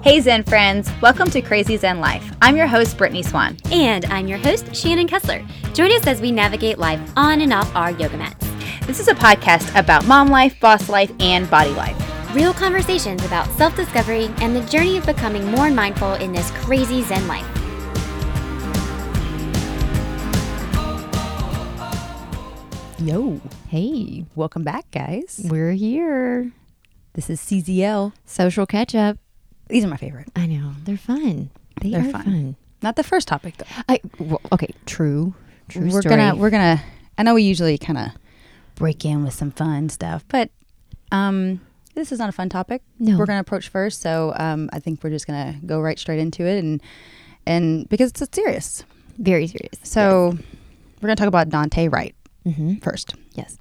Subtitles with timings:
[0.00, 2.32] Hey Zen friends, welcome to Crazy Zen Life.
[2.40, 3.56] I'm your host, Brittany Swan.
[3.72, 5.44] And I'm your host, Shannon Kessler.
[5.74, 8.46] Join us as we navigate life on and off our yoga mats.
[8.86, 11.96] This is a podcast about mom life, boss life, and body life.
[12.32, 17.02] Real conversations about self discovery and the journey of becoming more mindful in this crazy
[17.02, 17.44] Zen life.
[23.00, 25.40] Yo, hey, welcome back, guys.
[25.44, 26.52] We're here.
[27.14, 28.12] This is CZL.
[28.24, 29.18] Social catch up.
[29.68, 30.28] These are my favorite.
[30.34, 30.72] I know.
[30.84, 31.50] They're fun.
[31.80, 32.24] They They're are fun.
[32.24, 32.56] fun.
[32.82, 33.66] Not the first topic though.
[33.88, 35.34] I well, okay, true.
[35.68, 36.16] True we're story.
[36.16, 36.82] gonna we're gonna.
[37.16, 38.08] I know we usually kind of
[38.76, 40.50] break in with some fun stuff, but
[41.10, 41.60] um,
[41.94, 42.82] this is not a fun topic.
[42.98, 43.18] No.
[43.18, 44.00] we're gonna approach first.
[44.00, 46.80] So um, I think we're just gonna go right straight into it, and
[47.46, 48.84] and because it's serious.
[49.18, 49.78] very serious.
[49.82, 50.38] So
[51.00, 52.14] we're gonna talk about Daunte Wright
[52.46, 52.76] mm-hmm.
[52.76, 53.14] first.
[53.34, 53.58] yes.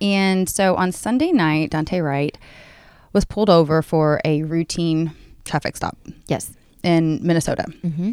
[0.00, 2.36] And so on Sunday night, Daunte Wright
[3.12, 5.12] was pulled over for a routine
[5.44, 5.96] traffic stop
[6.28, 6.52] Yes.
[6.82, 8.12] in Minnesota, Mm-hmm.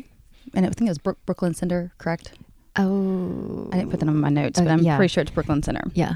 [0.53, 2.33] and I think it was Brook- Brooklyn Center, correct?
[2.75, 3.69] Oh.
[3.71, 4.95] I didn't put that on my notes, but I'm yeah.
[4.95, 5.83] pretty sure it's Brooklyn Center.
[5.93, 6.15] Yeah.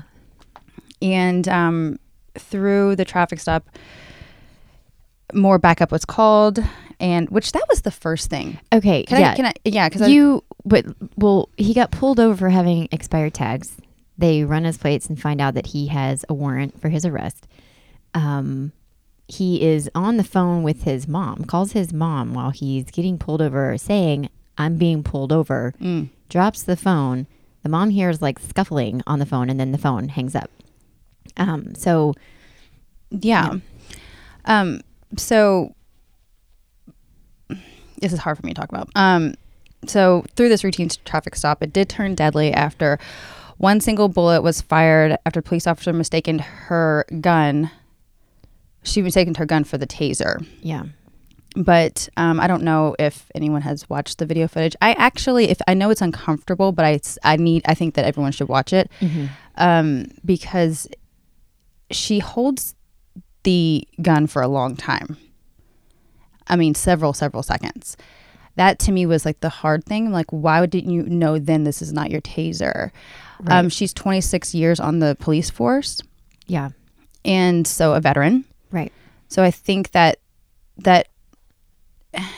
[1.01, 1.99] and um,
[2.35, 3.67] through the traffic stop
[5.33, 6.59] more backup was called
[6.99, 9.03] and which that was the first thing Okay.
[9.03, 9.31] can yeah.
[9.31, 10.85] i can i yeah because you but
[11.17, 13.75] well, he got pulled over for having expired tags.
[14.17, 17.47] They run his plates and find out that he has a warrant for his arrest.
[18.13, 18.71] Um,
[19.27, 23.41] he is on the phone with his mom, calls his mom while he's getting pulled
[23.41, 25.73] over, saying, I'm being pulled over.
[25.81, 27.25] mm, drops the phone.
[27.63, 30.49] The mom hears like scuffling on the phone, and then the phone hangs up.
[31.37, 32.13] Um, so
[33.21, 33.53] yeah
[34.45, 34.81] um
[35.17, 35.73] so
[37.99, 39.35] this is hard for me to talk about um
[39.85, 42.97] so through this routine traffic stop it did turn deadly after
[43.57, 47.69] one single bullet was fired after police officer mistaken her gun
[48.83, 50.83] she mistaken her gun for the taser yeah,
[51.55, 54.75] but um, I don't know if anyone has watched the video footage.
[54.81, 58.31] I actually, if I know it's uncomfortable, but I, I need, I think that everyone
[58.31, 58.89] should watch it
[59.57, 60.87] um, because
[61.91, 62.73] she holds
[63.43, 65.17] the gun for a long time.
[66.47, 67.97] I mean, several, several seconds.
[68.55, 70.11] That to me was like the hard thing.
[70.11, 72.91] Like, why didn't you know then this is not your taser?
[73.47, 76.01] Um, she's 26 years on the police force
[76.47, 76.69] yeah,
[77.25, 78.45] and so a veteran.
[78.73, 78.91] Right.
[79.29, 80.19] So I think that
[80.79, 81.07] that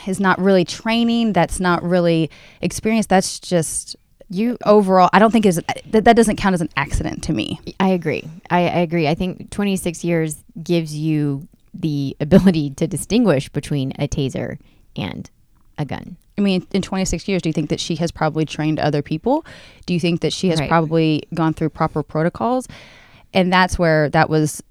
[0.08, 1.34] is not really training.
[1.34, 2.30] That's not really
[2.62, 3.08] experience.
[3.08, 3.96] That's just
[4.30, 5.10] You, overall.
[5.14, 7.60] I don't think is that that doesn't count as an accident to me.
[7.80, 8.24] I agree.
[8.50, 9.08] I, I agree.
[9.08, 14.58] I think 26 years gives you the ability to distinguish between a taser
[14.96, 15.30] and
[15.78, 16.16] a gun.
[16.38, 19.46] I mean, in 26 years, do you think that she has probably trained other people?
[19.86, 20.70] Do you think that she has Right.
[20.70, 22.68] probably gone through proper protocols?
[23.34, 24.64] And that's where that was.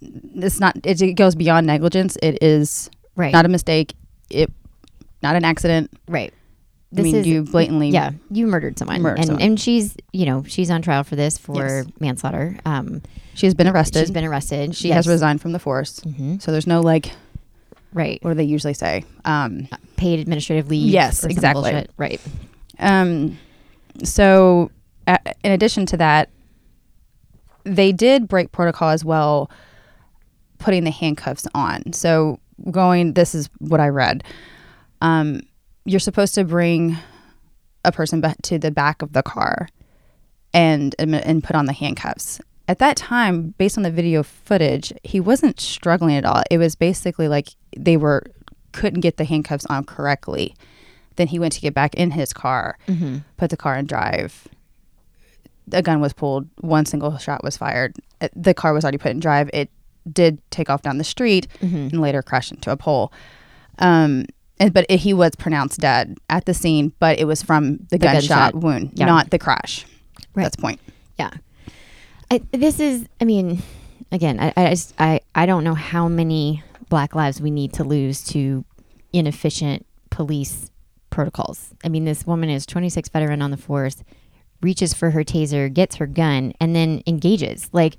[0.00, 0.76] It's not.
[0.84, 2.16] It, it goes beyond negligence.
[2.22, 3.32] It is Right.
[3.32, 3.94] not a mistake.
[4.30, 4.50] It
[5.22, 5.90] not an accident.
[6.08, 6.32] right.
[6.96, 7.90] I mean, you blatantly.
[7.90, 9.42] yeah, you murdered someone, Murdered and someone.
[9.42, 11.86] and she's you know she's on trial for this for Yes.
[12.00, 12.56] manslaughter.
[12.66, 13.02] Um,
[13.34, 14.00] She has been arrested.
[14.00, 14.74] she's been arrested.
[14.74, 16.00] she has resigned from the force.
[16.00, 17.12] hmm So there's no like
[17.92, 18.18] Right.
[18.24, 19.04] what do they usually say?
[19.24, 20.88] Um, Paid administrative leave.
[20.90, 21.70] Yes, exactly.
[21.70, 21.90] bullshit.
[21.96, 22.20] Right.
[22.80, 23.38] um,
[24.02, 24.72] so
[25.06, 26.28] a in addition to that,
[27.64, 29.48] they did break protocol as well,
[30.60, 31.92] putting the handcuffs on.
[31.92, 32.38] So
[32.70, 34.22] going, this is what I read.
[35.02, 35.40] Um,
[35.84, 36.96] you're supposed to bring
[37.84, 39.68] a person back to the back of the car
[40.52, 42.40] and and put on the handcuffs.
[42.68, 46.42] At that time, based on the video footage, he wasn't struggling at all.
[46.50, 48.22] It was basically like they were
[48.72, 50.54] couldn't get the handcuffs on correctly.
[51.16, 53.18] Then he went to get back in his car, Mm-hmm.
[53.36, 54.46] put the car in drive.
[55.72, 56.48] A gun was pulled.
[56.60, 57.96] One single shot was fired.
[58.20, 59.50] Uh, The car was already put in drive.
[59.52, 59.70] It
[60.10, 61.76] did take off down the street Mm-hmm.
[61.76, 63.12] and later crashed into a pole.
[63.78, 64.26] Um,
[64.58, 67.96] and, but it, he was pronounced dead at the scene, but it was from the,
[67.96, 68.54] The gunshot, gunshot.
[68.56, 69.06] wound, Yeah.
[69.06, 69.86] not the crash.
[70.34, 70.42] Right.
[70.44, 70.80] That's point.
[71.18, 71.30] Yeah.
[72.30, 73.62] I, this is, I mean,
[74.12, 77.84] again, I, I, just, I, I don't know how many black lives we need to
[77.84, 78.64] lose to
[79.12, 80.70] inefficient police
[81.10, 81.72] protocols.
[81.82, 84.02] I mean, this woman is 26 veteran on the force,
[84.62, 87.68] reaches for her taser, gets her gun, and then engages.
[87.72, 87.96] Like,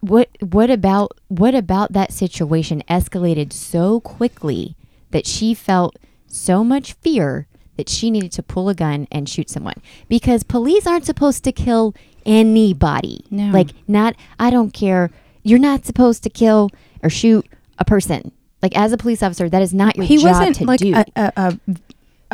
[0.00, 4.76] what, what about, what about that situation escalated so quickly
[5.10, 5.96] that she felt
[6.26, 7.46] so much fear
[7.76, 11.52] that she needed to pull a gun and shoot someone because police aren't supposed to
[11.52, 11.94] kill
[12.24, 13.24] anybody.
[13.30, 13.50] No.
[13.50, 15.10] Like not I don't care.
[15.42, 16.70] You're not supposed to kill
[17.02, 17.46] or shoot
[17.78, 18.32] a person.
[18.62, 20.94] Like as a police officer, that is not your he job wasn't to like do.
[20.94, 21.58] a, a, a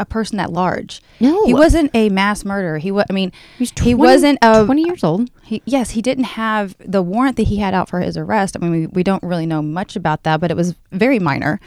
[0.00, 1.00] a person at large.
[1.20, 2.78] no, He wasn't a mass murderer.
[2.78, 3.04] He was.
[3.08, 4.64] I mean, He, was he 20 wasn't a.
[4.64, 5.30] 20 years old.
[5.44, 8.56] He, yes, he didn't have the warrant that he had out for his arrest.
[8.56, 11.60] I mean, we, we don't really know much about that, but it was very minor.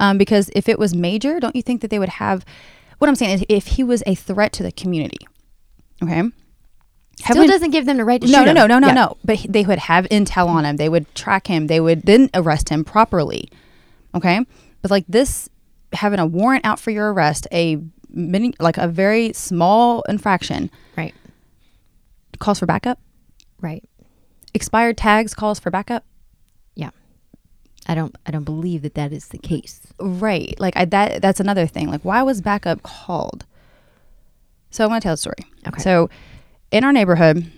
[0.00, 2.44] Um, because if it was major, don't you think that they would have?
[2.98, 5.18] What I'm saying is, if he was a threat to the community,
[6.02, 6.22] okay.
[7.16, 8.54] Still doesn't give them the right to no, shoot no, him.
[8.56, 8.92] no, no, no, Yeah.
[8.94, 9.16] no.
[9.24, 10.76] But he- they would have intel on him.
[10.78, 11.68] They would track him.
[11.68, 13.48] They would then arrest him properly.
[14.14, 14.40] Okay,
[14.82, 15.48] but like this,
[15.94, 17.78] having a warrant out for your arrest, a
[18.10, 21.14] mini, like a very small infraction, Right.
[22.38, 22.98] calls for backup.
[23.60, 23.84] Right.
[24.52, 26.04] Expired tags calls for backup.
[26.74, 26.90] Yeah.
[27.86, 28.14] I don't.
[28.26, 29.80] I don't believe that that is the case.
[29.98, 30.54] Right.
[30.58, 31.22] Like I, that.
[31.22, 31.88] That's another thing.
[31.90, 33.46] Like why was backup called?
[34.70, 35.36] So I'm gonna tell a story.
[35.66, 35.80] Okay.
[35.80, 36.10] So
[36.70, 37.50] in our neighborhood,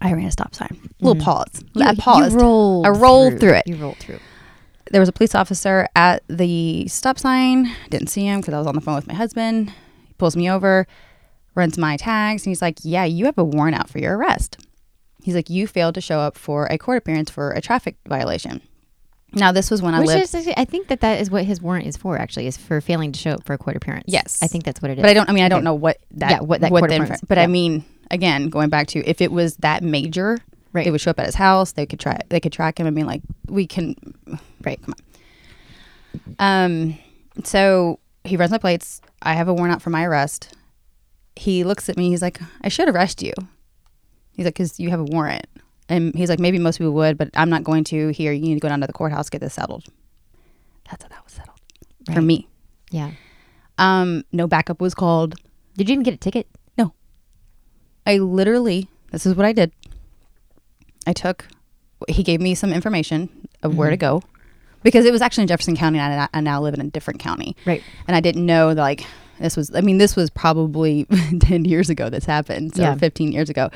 [0.00, 0.90] I ran a stop sign.
[1.00, 1.24] Little mm-hmm.
[1.24, 1.64] pause.
[1.74, 2.34] You, I paused.
[2.34, 3.66] Rolled I rolled through it.
[3.66, 4.20] You rolled through.
[4.90, 7.70] There was a police officer at the stop sign.
[7.90, 9.70] Didn't see him because I was on the phone with my husband.
[10.06, 10.86] He pulls me over,
[11.54, 14.58] runs my tags, and he's like, "Yeah, you have a warrant out for your arrest."
[15.22, 18.60] He's like, "You failed to show up for a court appearance for a traffic violation."
[19.34, 21.60] Now, this was when I Which lived, is, I think that that is what his
[21.60, 22.16] warrant is for.
[22.16, 24.04] Actually, is for failing to show up for a court appearance.
[24.06, 24.38] Yes.
[24.42, 25.02] I think that's what it is.
[25.02, 25.28] but I don't.
[25.28, 25.64] I mean, I don't Okay.
[25.64, 26.30] know what that.
[26.30, 27.44] Yeah, what that court appearance- But yeah.
[27.44, 30.38] I mean, again, going back to if it was that major,
[30.72, 30.84] Right.
[30.84, 31.72] they would show up at his house.
[31.72, 32.18] They could try.
[32.28, 33.94] They could track him and be like, "We can."
[34.62, 34.80] Right.
[34.82, 34.94] Come
[36.38, 36.64] on.
[36.64, 36.98] Um.
[37.44, 39.00] So he runs my plates.
[39.22, 40.54] I have a warrant out for my arrest.
[41.36, 42.10] He looks at me.
[42.10, 43.32] He's like, "I should arrest you."
[44.32, 45.46] He's like, "Cause you have a warrant."
[45.88, 48.08] And he's like, "Maybe most people would, but I'm not going to.
[48.10, 49.84] Here, you need to go down to the courthouse get this settled."
[50.90, 51.58] That's how that was settled
[52.12, 52.48] for me.
[52.90, 53.12] Yeah.
[53.78, 54.24] Um.
[54.32, 55.34] No backup was called.
[55.76, 56.48] Did you even get a ticket?
[56.76, 56.92] No.
[58.04, 59.72] I literally, this is what I did.
[61.08, 61.46] I took,
[62.08, 63.28] he gave me some information
[63.62, 64.18] of where to Mm-hmm.
[64.20, 64.22] go
[64.82, 67.18] because it was actually in Jefferson County and I, I now live in a different
[67.20, 67.56] county.
[67.66, 67.82] Right.
[68.06, 69.04] And I didn't know that, like,
[69.40, 71.04] this was, I mean, this was probably
[71.40, 72.74] 10 years ago this happened.
[72.76, 72.94] So Yeah.
[72.94, 73.70] 15 years ago.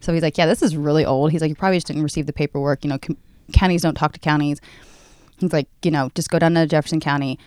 [0.00, 1.30] So he's like, yeah, this is really old.
[1.32, 2.84] He's like, you probably just didn't receive the paperwork.
[2.84, 3.16] You know, com-
[3.52, 4.60] counties don't talk to counties.
[5.38, 7.38] He's like, you know, just go down to Jefferson County,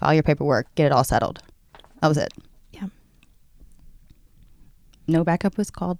[0.00, 1.40] file your paperwork, get it all settled.
[2.02, 2.32] That was it.
[2.72, 2.88] Yeah.
[5.06, 5.98] No backup was called.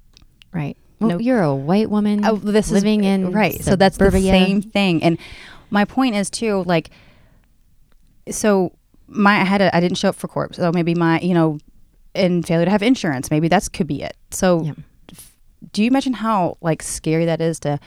[0.52, 0.76] Right.
[1.00, 1.22] Well, Nope.
[1.22, 3.62] you're a white woman Oh, this living is, in uh, right.
[3.62, 5.02] So that's the same thing.
[5.02, 5.18] And
[5.70, 6.90] my point is too, like,
[8.30, 8.72] so
[9.06, 11.58] my I had a I didn't show up for court, so maybe my you know,
[12.14, 14.16] and failure to have insurance, maybe that's could be it.
[14.30, 14.72] So, Yeah.
[15.72, 17.78] do you imagine how like scary that is to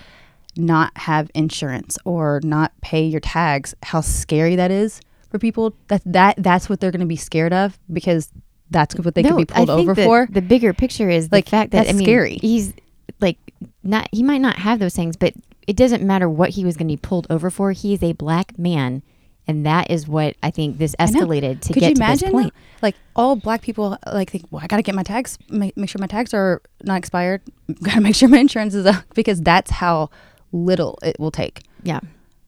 [0.57, 3.75] not have insurance or not pay your tags?
[3.83, 5.73] How scary that is for people.
[5.89, 8.31] That that that's what they're going to be scared of because
[8.69, 10.27] that's what they could be pulled over for.
[10.31, 12.37] The bigger picture is Like, the fact that that's I mean, scary.
[12.41, 12.73] He's
[13.21, 13.38] like
[13.83, 14.07] not.
[14.12, 15.33] He might not have those things, but
[15.68, 17.71] it doesn't matter what he was going to be pulled over for.
[17.71, 19.03] He is a black man,
[19.47, 22.27] and that is what I think this escalated to Could get you to imagine?
[22.31, 22.53] this point.
[22.81, 25.89] Like all black people, like think, well, I got to get my tags, make, make
[25.89, 27.41] sure my tags are not expired.
[27.83, 30.09] Got to make sure my insurance is up because that's how
[30.51, 31.62] little it will take.
[31.83, 32.00] Yeah.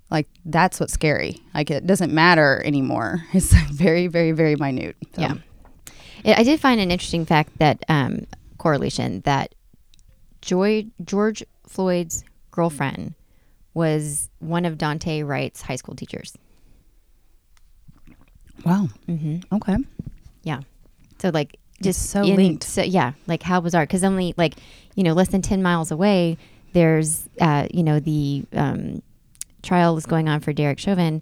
[0.09, 1.37] Like that's what's scary.
[1.53, 3.23] Like it doesn't matter anymore.
[3.33, 4.95] It's very, very, very minute.
[5.15, 5.33] So, Yeah.
[6.23, 8.25] It, I did find an interesting fact that um,
[8.57, 9.53] correlation that
[10.43, 13.15] Joy George Floyd's girlfriend
[13.73, 16.37] was one of Daunte Wright's high school teachers.
[18.65, 18.89] Wow.
[19.07, 19.55] Mm-hmm.
[19.55, 19.77] Okay.
[20.43, 20.59] Yeah.
[21.19, 22.65] So like just so in- linked.
[22.65, 23.83] So yeah, like how bizarre?
[23.83, 24.55] Because only like
[24.95, 26.37] you know less than ten miles away,
[26.73, 29.01] there's uh, you know the um,
[29.61, 31.21] trial is going on for Derek Chauvin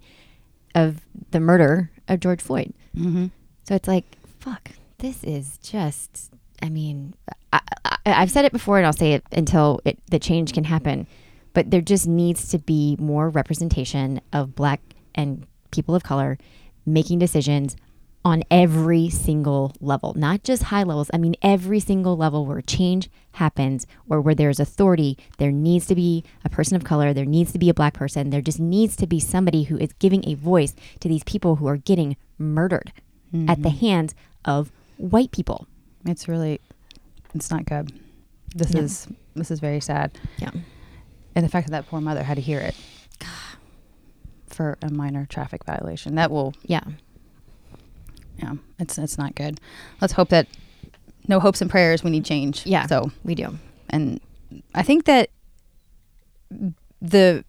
[0.74, 2.74] of the murder of George Floyd.
[2.96, 3.26] Mm-hmm.
[3.68, 4.04] So it's like
[4.40, 4.72] fuck.
[4.98, 6.32] This is just.
[6.64, 7.14] I mean,
[7.52, 10.64] I, I, I've said it before, and I'll say it until it, the change can
[10.64, 11.06] happen.
[11.54, 14.80] But there just needs to be more representation of Black
[15.14, 16.38] and people of color
[16.86, 17.76] making decisions
[18.24, 21.10] on every single level, not just high levels.
[21.12, 25.94] I mean, every single level where change happens or where there's authority, there needs to
[25.94, 28.94] be a person of color, there needs to be a black person, there just needs
[28.96, 32.92] to be somebody who is giving a voice to these people who are getting murdered
[33.48, 33.78] at the mm-hmm.
[33.78, 35.66] hands of white people.
[36.04, 36.60] It's really,
[37.34, 37.92] it's not good.
[38.54, 38.80] This Yeah.
[38.82, 40.18] is this is very sad.
[40.38, 40.50] Yeah.
[41.34, 42.74] And the fact that that poor mother had to hear it
[44.48, 46.82] for a minor traffic violation that will Yeah.
[48.36, 49.58] yeah it's it's not good
[50.02, 50.46] let's hope that
[51.26, 52.84] no hopes and prayers we need change Yeah.
[52.86, 53.58] so We do.
[53.88, 54.20] and
[54.74, 55.30] i think that
[57.00, 57.44] the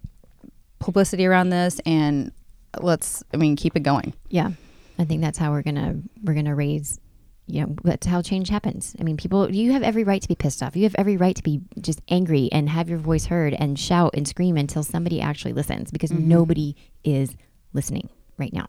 [0.80, 2.32] publicity around this and
[2.80, 4.52] let's i mean keep it going Yeah.
[4.98, 7.00] I think that's how we're gonna we're gonna raise
[7.46, 8.96] you know, that's how change happens.
[9.00, 10.76] I mean, people you have every right to be pissed off.
[10.76, 14.12] You have every right to be just angry and have your voice heard and shout
[14.16, 17.36] and scream until somebody actually listens because nobody is
[17.74, 18.68] listening right now.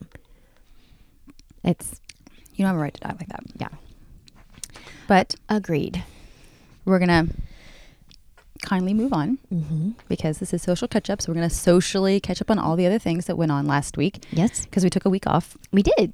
[1.62, 2.00] It's
[2.54, 3.69] you don't have a right to die like that yeah.
[5.09, 6.04] but Agreed.
[6.85, 7.26] we're gonna
[8.62, 9.90] kindly move on Mm-hmm.
[10.09, 11.21] because this is social catch up.
[11.21, 13.66] So we're going to socially catch up on all the other things that went on
[13.66, 15.57] last week Yes, because we took a week off.
[15.73, 16.12] we did.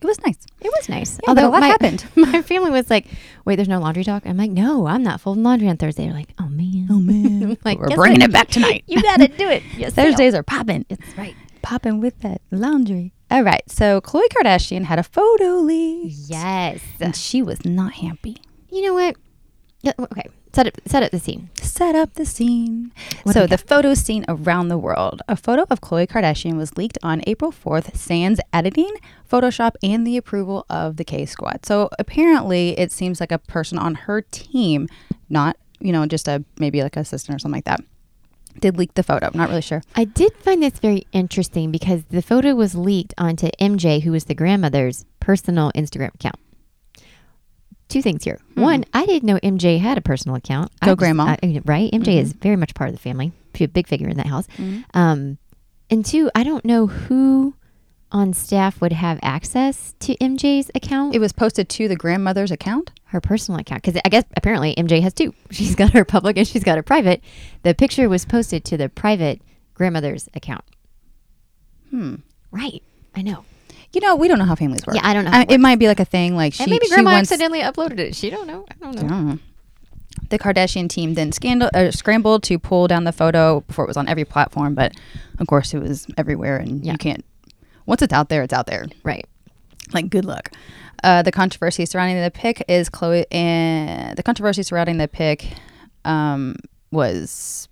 [0.00, 0.36] It was nice.
[0.60, 1.18] It was nice.
[1.26, 2.04] Yeah, but a lot my, happened.
[2.16, 3.06] My family was like,
[3.44, 6.12] "Wait, there's no laundry talk." I'm like, "No, I'm not folding laundry on Thursday." They're
[6.14, 8.30] like, "Oh man, Oh man, like, we're bringing what?
[8.30, 8.84] it back tonight.
[8.88, 9.62] You gotta do it.
[9.76, 10.84] Yes, Thursdays are popping.
[10.88, 11.34] It's right.
[11.62, 13.12] popping with that laundry.
[13.30, 13.62] All right.
[13.70, 16.80] So Khloe Kardashian had a photo leak, Yes.
[17.00, 18.36] and she was not happy.
[18.70, 19.16] You know what?
[19.98, 21.50] Okay, set up set up the scene.
[21.60, 22.90] Set up the scene.
[23.24, 25.20] What so the photo scene around the world.
[25.28, 28.94] A photo of Khloe Kardashian was leaked on April 4th, sans editing,
[29.30, 31.66] Photoshop, and the approval of the K Squad.
[31.66, 34.88] So apparently, it seems like a person on her team,
[35.28, 37.80] not you know just a maybe like a assistant or something like that,
[38.58, 39.26] did leak the photo.
[39.26, 39.82] I'm not really sure.
[39.94, 44.24] I did find this very interesting because the photo was leaked onto MJ, who was
[44.24, 46.40] the grandmother's personal Instagram account.
[47.88, 48.38] Two things here.
[48.54, 50.72] One, I didn't know MJ had a personal account.
[50.82, 50.86] Hmm.
[50.86, 51.36] Go I just- grandma.
[51.42, 51.90] I- right?
[51.92, 53.32] MJ is very much part of the family.
[53.54, 54.46] She's a big figure in that house.
[54.92, 55.38] Um,
[55.88, 57.54] and two, I don't know who
[58.12, 62.90] on staff would have access to MJ's account, It was posted to the grandmother's account.
[63.06, 65.32] her personal account, because I guess apparently MJ has two.
[65.50, 67.22] She's got her public and she's got her private.
[67.62, 69.40] The picture was posted to the private
[69.74, 70.64] grandmother's account.
[71.90, 72.16] Hmm.
[72.50, 72.82] Right.
[73.14, 73.44] I know.
[73.96, 74.94] You know, we don't know how families work.
[74.94, 76.70] Yeah, I don't know I, it it might be like a thing like she, and
[76.70, 78.14] maybe she grandma wants, accidentally uploaded it.
[78.14, 78.66] She don't know.
[78.70, 79.02] I don't know.
[79.06, 79.38] I don't know.
[80.28, 83.96] The Kardashian team then scandal, uh, scrambled to pull down the photo before it was
[83.96, 84.92] on every platform, but
[85.38, 86.92] of course it was everywhere, and Yeah.
[86.92, 87.24] you can't.
[87.86, 88.84] Once it's out there, it's out there.
[89.02, 89.24] Right.
[89.94, 90.50] Like good luck.
[91.02, 95.54] Uh, the controversy surrounding the pic is Khloe, and the controversy surrounding the pic
[96.04, 96.56] um,
[96.90, 97.66] was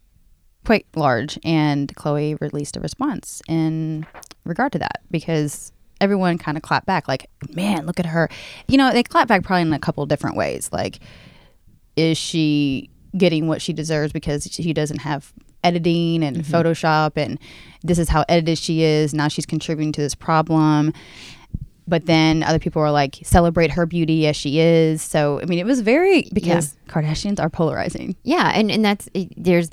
[0.65, 4.07] quite large, and Khloe released a response in
[4.47, 5.71] regard to that because
[6.01, 8.29] everyone kind of clapped back, like, "Man, look at her."
[8.69, 11.01] You know, they clapped back probably in a couple different ways, like
[11.97, 15.33] is she getting what she deserves because she doesn't have
[15.63, 16.55] editing and mm-hmm.
[16.55, 17.39] Photoshop and
[17.83, 19.15] this is how edited she is.
[19.15, 20.93] Now she's contributing to this problem.
[21.87, 25.03] But then other people were like, celebrate her beauty as she is.
[25.03, 28.17] So, I mean, it was very, because Kardashians are polarizing.
[28.23, 29.69] Yeah, and and that's there's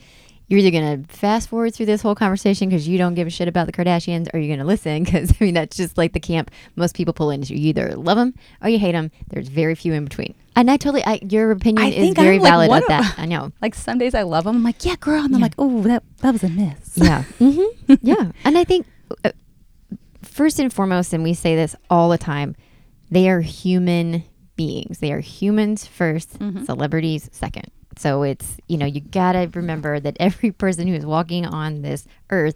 [0.52, 3.48] you're either gonna fast forward through this whole conversation because you don't give a shit
[3.48, 6.52] about the Kardashians, or you're gonna listen because I mean that's just like the camp
[6.76, 7.56] most people pull into.
[7.56, 9.12] You either love them or you hate them.
[9.30, 10.36] There's very few in between.
[10.54, 13.16] And I totally, I, your opinion I is very I'm, valid at that.
[13.18, 13.54] I know.
[13.62, 14.58] Like some days I love them.
[14.58, 15.24] I'm like, yeah, girl.
[15.24, 16.98] And I'm like, oh, that, that was a miss.
[16.98, 17.24] Yeah.
[17.40, 17.94] mm-hmm.
[18.02, 18.32] Yeah.
[18.44, 18.86] And I think
[19.24, 19.32] uh,
[20.22, 22.58] first and foremost, and we say this all the time,
[23.10, 24.26] they are human
[24.58, 25.00] beings.
[25.00, 27.72] They are humans 1st celebrities second.
[28.02, 31.84] So it's, you know, you got to remember that every person who is walking on
[31.84, 32.56] this earth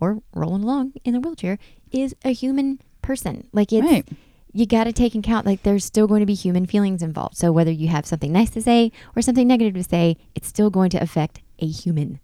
[0.00, 1.58] or rolling along in a wheelchair
[1.90, 3.46] is a human person.
[3.52, 4.08] Like it's, Right.
[4.52, 7.36] you got to take in count, like there's still going to be human feelings involved.
[7.36, 10.70] So whether you have something nice to say or something negative to say, it's still
[10.70, 12.18] going to affect a human.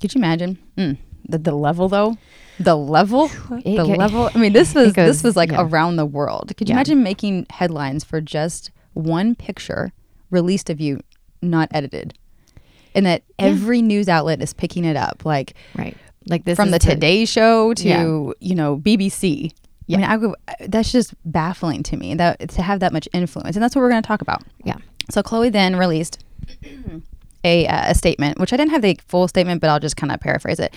[0.00, 0.58] Could you imagine?
[0.76, 0.98] Mm.
[1.28, 2.16] The, the level though,
[2.58, 3.30] the level,
[3.64, 4.30] It the go- level.
[4.34, 5.62] I mean, this was goes- this was like yeah.
[5.62, 6.52] around the world.
[6.56, 6.78] Could you Yeah.
[6.78, 9.92] imagine making headlines for just one picture
[10.30, 11.00] released of you,
[11.42, 12.14] not edited,
[12.94, 13.46] and that Yeah.
[13.46, 15.96] every news outlet is picking it up, like Right.
[16.26, 18.02] Like this from the Today Show to Yeah.
[18.40, 19.52] you know BBC.
[19.86, 19.96] Yeah.
[19.96, 20.36] I mean, I go,
[20.68, 23.90] that's just baffling to me that to have that much influence, and that's what we're
[23.90, 24.42] going to talk about.
[24.64, 24.76] Yeah.
[25.10, 26.22] So Khloe then released
[27.44, 30.12] a, uh, a statement, which I didn't have the full statement, but I'll just kind
[30.12, 30.74] of paraphrase it.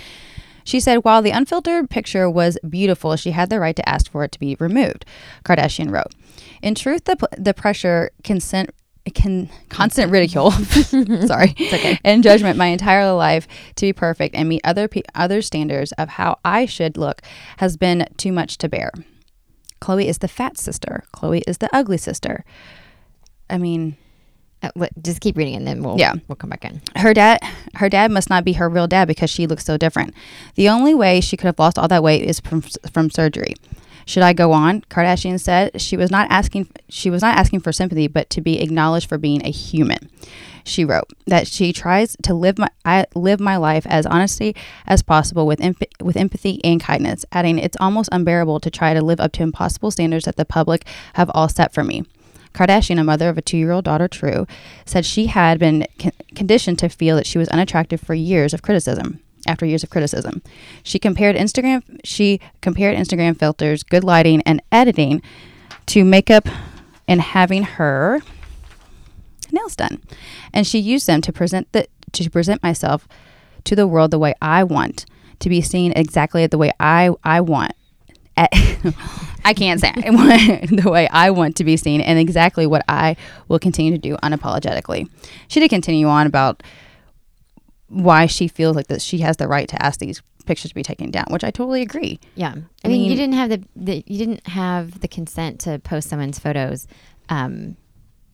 [0.63, 4.23] She said, while the unfiltered picture was beautiful, she had the right to ask for
[4.23, 5.05] it to be removed.
[5.43, 6.13] Kardashian wrote,
[6.61, 8.69] "In truth, the the pressure, consent."
[9.05, 10.51] It can constant ridicule,
[11.27, 11.99] sorry, okay.
[12.05, 16.07] and judgment my entire life to be perfect and meet other pe- other standards of
[16.07, 17.21] how I should look
[17.57, 18.91] has been too much to bear.
[19.81, 21.03] Khloe is the fat sister.
[21.13, 22.45] Khloe is the ugly sister.
[23.49, 23.97] I mean,
[24.63, 26.13] Uh, what, just keep reading and then we'll Yeah.
[26.29, 26.79] we'll come back in.
[26.95, 27.39] her dad
[27.75, 30.13] her dad must not be her real dad because she looks so different.
[30.55, 32.61] The only way she could have lost all that weight is from
[32.93, 33.55] from surgery.
[34.05, 34.81] Should I go on?
[34.81, 38.61] Kardashian said she was not asking she was not asking for sympathy but to be
[38.61, 40.09] acknowledged for being a human.
[40.65, 44.55] She wrote that she tries to live my I live my life as honestly
[44.87, 49.01] as possible with emp- with empathy and kindness, adding it's almost unbearable to try to
[49.01, 52.03] live up to impossible standards that the public have all set for me.
[52.53, 54.47] Kardashian, a mother of a two year old daughter, True,
[54.85, 58.61] said she had been con- conditioned to feel that she was unattractive for years of
[58.61, 59.19] criticism.
[59.45, 60.41] After years of criticism,
[60.83, 61.83] she compared Instagram.
[62.03, 65.21] She compared Instagram filters, good lighting, and editing
[65.87, 66.47] to makeup
[67.07, 68.21] and having her
[69.51, 70.01] nails done,
[70.53, 73.07] and she used them to present the to present myself
[73.65, 75.05] to the world the way I want
[75.39, 77.73] to be seen exactly the way I I want.
[79.45, 83.15] I can't say the way I want to be seen and exactly what I
[83.47, 85.07] will continue to do unapologetically.
[85.47, 86.63] She did continue on about
[87.93, 90.83] why she feels like that she has the right to ask these pictures to be
[90.83, 92.19] taken down, which I totally agree.
[92.35, 95.79] Yeah, I, I mean, you didn't have the, the you didn't have the consent to
[95.79, 96.87] post someone's photos.
[97.29, 97.77] Um,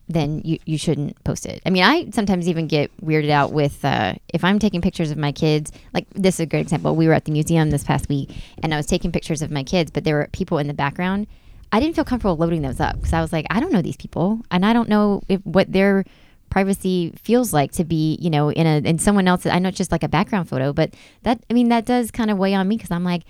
[0.08, 1.62] then you, you shouldn't post it.
[1.68, 5.18] I mean, I sometimes even get weirded out with uh, if I'm taking pictures of
[5.18, 5.72] my kids.
[5.94, 6.96] Like this is a great example.
[6.96, 8.32] We were at the museum this past week,
[8.64, 11.28] and I was taking pictures of my kids, but there were people in the background.
[11.72, 13.98] I didn't feel comfortable loading those up because I was like, I don't know these
[13.98, 16.04] people, and I don't know if what their
[16.50, 19.46] privacy feels like to be, you know, in a in someone else.
[19.46, 22.32] I know it's just like a background photo, but that I mean that does kind
[22.32, 23.24] of weigh on me because I'm like,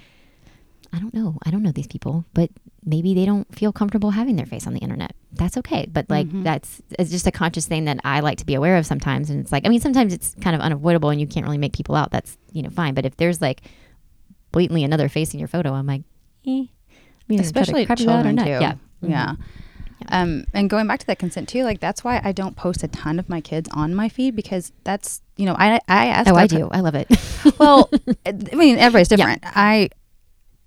[0.91, 1.37] I don't know.
[1.43, 2.49] I don't know these people, but
[2.85, 5.13] maybe they don't feel comfortable having their face on the internet.
[5.33, 5.87] That's okay.
[5.91, 8.85] But like that's it's just a conscious thing that I like to be aware of
[8.85, 9.29] sometimes.
[9.29, 11.73] And it's like I mean sometimes it's kind of unavoidable and you can't really make
[11.73, 12.11] people out.
[12.11, 12.93] That's you know fine.
[12.93, 13.61] But if there's like
[14.51, 16.01] blatantly another face in your photo, I'm like,
[16.47, 16.63] eh.
[16.63, 16.67] I
[17.27, 18.49] mean, especially crap you out or children too.
[18.49, 18.73] Yeah.
[19.01, 19.35] yeah.
[20.11, 22.87] Um, and going back to that consent too, like that's why I don't post a
[22.87, 26.35] ton of my kids on my feed because that's you know I I asked Oh,
[26.35, 26.67] I do.
[26.71, 27.07] I love it.
[27.59, 27.89] Well,
[28.25, 29.43] I mean everybody's different.
[29.45, 29.89] I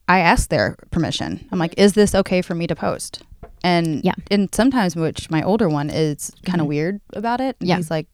[0.09, 1.47] I asked their permission.
[1.53, 3.23] I'm like, is this okay for me to post?
[3.65, 4.15] And Yeah.
[4.31, 6.71] and sometimes which my older one is kind of Mhm.
[6.71, 7.57] weird about it.
[7.61, 7.77] Yeah.
[7.77, 8.07] he's like,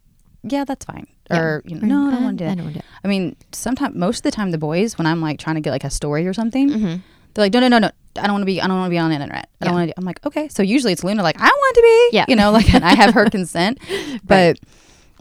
[0.42, 1.06] yeah, that's fine.
[1.30, 1.38] Yeah.
[1.40, 3.08] Or you know, no, I don't want to do I don't want to do I
[3.08, 5.84] mean, sometimes most of the time the boys when I'm like trying to get like
[5.84, 6.70] a story or something.
[6.70, 6.96] Mm-hmm.
[7.34, 7.90] They're like, no, no, no, no.
[8.16, 8.60] I don't want to be.
[8.60, 9.48] I don't want to be on the internet.
[9.60, 9.94] I don't want to.
[9.96, 10.48] I'm like, okay.
[10.48, 11.22] So usually it's Luna.
[11.22, 12.16] Like, I want to be.
[12.16, 12.24] Yeah.
[12.28, 13.78] You know, like, and I have her consent.
[14.24, 14.58] But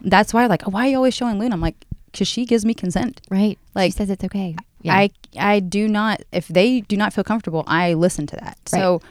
[0.01, 1.53] that's why, like, why are you always showing Luna?
[1.53, 1.75] I'm like,
[2.11, 3.21] because she gives me consent.
[3.29, 3.59] Right.
[3.75, 4.55] Like, she says it's okay.
[4.81, 4.95] Yeah.
[4.95, 6.21] I I do not.
[6.31, 8.57] If they do not feel comfortable, I listen to that.
[8.65, 9.01] So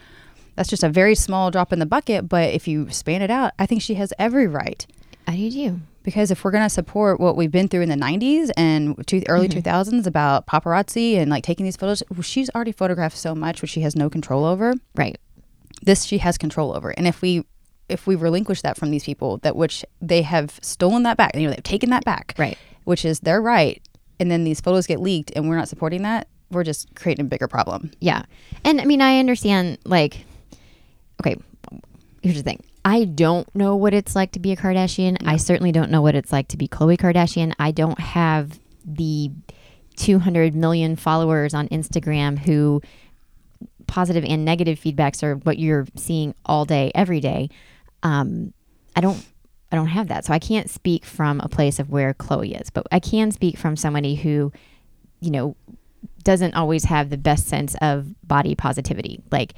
[0.57, 2.29] that's just a very small drop in the bucket.
[2.29, 4.85] But if you span it out, I think she has every right.
[5.29, 5.81] I do too.
[6.07, 9.25] Because if we're going to support what we've been through in the 90s and two,
[9.29, 9.59] early Mm-hmm.
[9.69, 13.81] 2000s about paparazzi and like taking these photos, she's already photographed so much which she
[13.81, 14.73] has no control over.
[14.95, 15.19] Right.
[15.83, 16.91] This she has control over.
[16.91, 17.45] And if we
[17.89, 21.43] if we relinquish that from these people that which they have stolen that back, you
[21.43, 22.57] know, they've taken that back, Right.
[22.85, 23.83] which is their right,
[24.21, 27.29] and then these photos get leaked and we're not supporting that, we're just creating a
[27.29, 27.91] bigger problem.
[28.01, 28.23] Yeah.
[28.65, 30.25] And I mean, I understand, like,
[31.21, 31.37] okay,
[32.23, 32.62] here's the thing.
[32.87, 35.16] I don't know what it's like to be a Kardashian.
[35.27, 37.53] I certainly don't know what it's like to be Khloe Kardashian.
[37.59, 39.33] I don't have the
[39.96, 42.81] 200 million followers on Instagram who
[43.88, 47.51] positive and negative feedbacks are what you're seeing all day, every day.
[48.05, 48.53] Um,
[48.94, 49.27] I don't.
[49.72, 52.70] I don't have that, so I can't speak from a place of where Khloe is,
[52.70, 54.53] but I can speak from somebody who,
[55.18, 55.57] you know,
[56.22, 59.55] doesn't always have the best sense of body positivity like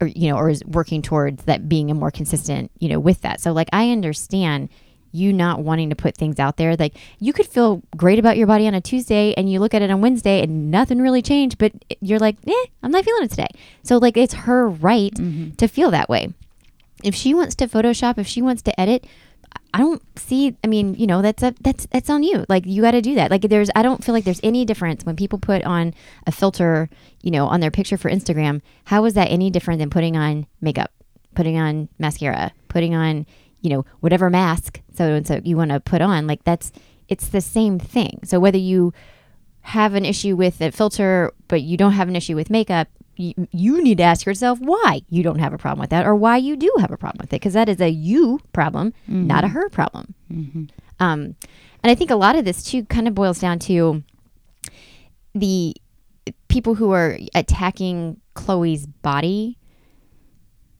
[0.00, 3.20] or you know or is working towards that being a more consistent you know with
[3.22, 3.40] that.
[3.40, 4.68] So like i understand
[5.12, 6.76] you not wanting to put things out there.
[6.76, 9.80] Like you could feel great about your body on a tuesday and you look at
[9.80, 13.30] it on wednesday and nothing really changed but you're like eh i'm not feeling it
[13.30, 13.48] today.
[13.82, 15.14] So like it's her right
[15.58, 16.34] to feel that way.
[17.02, 19.06] If she wants to photoshop if she wants to edit
[19.74, 20.56] I don't see.
[20.64, 22.46] I mean, you know, that's a that's that's on you.
[22.48, 23.30] Like you got to do that.
[23.30, 25.92] Like there's, I don't feel like there's any difference when people put on
[26.26, 26.88] a filter,
[27.22, 28.62] you know, on their picture for Instagram.
[28.84, 30.92] How is that any different than putting on makeup,
[31.34, 33.26] putting on mascara, putting on,
[33.60, 36.26] you know, whatever mask so and so you want to put on?
[36.26, 36.72] Like that's
[37.08, 38.20] it's the same thing.
[38.24, 38.94] So whether you
[39.60, 43.82] have an issue with a filter, but you don't have an issue with makeup, you,
[43.82, 46.56] need to ask yourself why you don't have a problem with that or why you
[46.56, 47.36] do have a problem with it.
[47.40, 48.92] Because that is a you problem,
[49.26, 50.14] not a her problem.
[51.00, 51.34] Um,
[51.82, 54.02] and I think a lot of this too kind of boils down to
[55.34, 55.74] the
[56.48, 59.58] people who are attacking Khloe's body.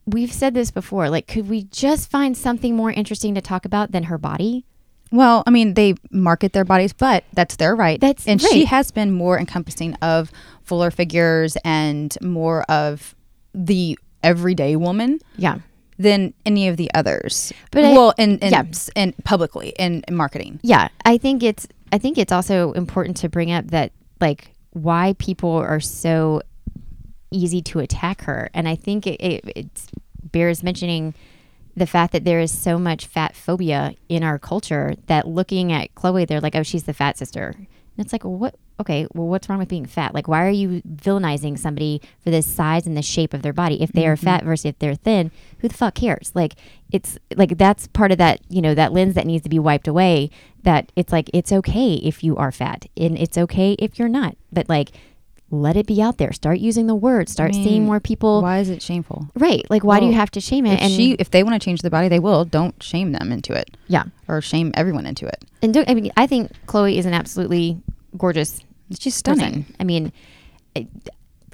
[0.07, 1.11] We've said this before.
[1.11, 4.64] Like, could we just find something more interesting to talk about than her body?
[5.16, 7.98] Well, I mean, they market their bodies, but that's their right.
[8.00, 10.31] That's and she has been more encompassing of
[10.62, 13.14] fuller figures and more of
[13.55, 15.59] the everyday woman Yeah.
[15.98, 17.52] than any of the others.
[17.70, 18.64] But I- well, and and, yeah.
[18.94, 20.61] and publicly in, in marketing.
[20.62, 25.14] Yeah, I think it's I think it's also important to bring up that like why
[25.18, 26.42] people are so
[27.31, 29.66] easy to attack her, and I think it, it, it
[30.33, 31.14] bears mentioning
[31.76, 35.94] the fact that there is so much fat phobia in our culture that looking at
[35.94, 37.54] Khloe, they're like, oh, she's the fat sister.
[37.54, 38.54] And it's like, well, what?
[38.78, 40.12] Okay, well, what's wrong with being fat?
[40.12, 43.82] Like, why are you villainizing somebody for the size and the shape of their body?
[43.82, 44.24] If they are mm-hmm.
[44.24, 46.30] fat versus if they're thin, who the fuck cares?
[46.34, 46.56] Like,
[46.92, 49.88] it's like that's part of that, you know, that lens that needs to be wiped
[49.88, 50.30] away.
[50.62, 54.36] That it's like it's okay if you are fat, and it's okay if you're not.
[54.52, 54.92] But like,
[55.50, 56.32] let it be out there.
[56.32, 57.28] Start using the word.
[57.28, 58.42] Start seeing mean, more people.
[58.42, 59.28] Why is it shameful?
[59.35, 59.64] Right?
[59.70, 60.82] Like, why do you have to shame it?
[60.82, 62.44] If she, if they want to change their body, they will.
[62.44, 64.04] Don't shame them into it, yeah.
[64.26, 65.44] or shame everyone into it.
[65.62, 67.80] And don't, I mean, I think Khloe is an absolutely
[68.16, 68.61] gorgeous
[68.98, 69.62] She's stunning.
[69.62, 69.76] person.
[69.78, 70.12] I mean,
[70.74, 70.88] I,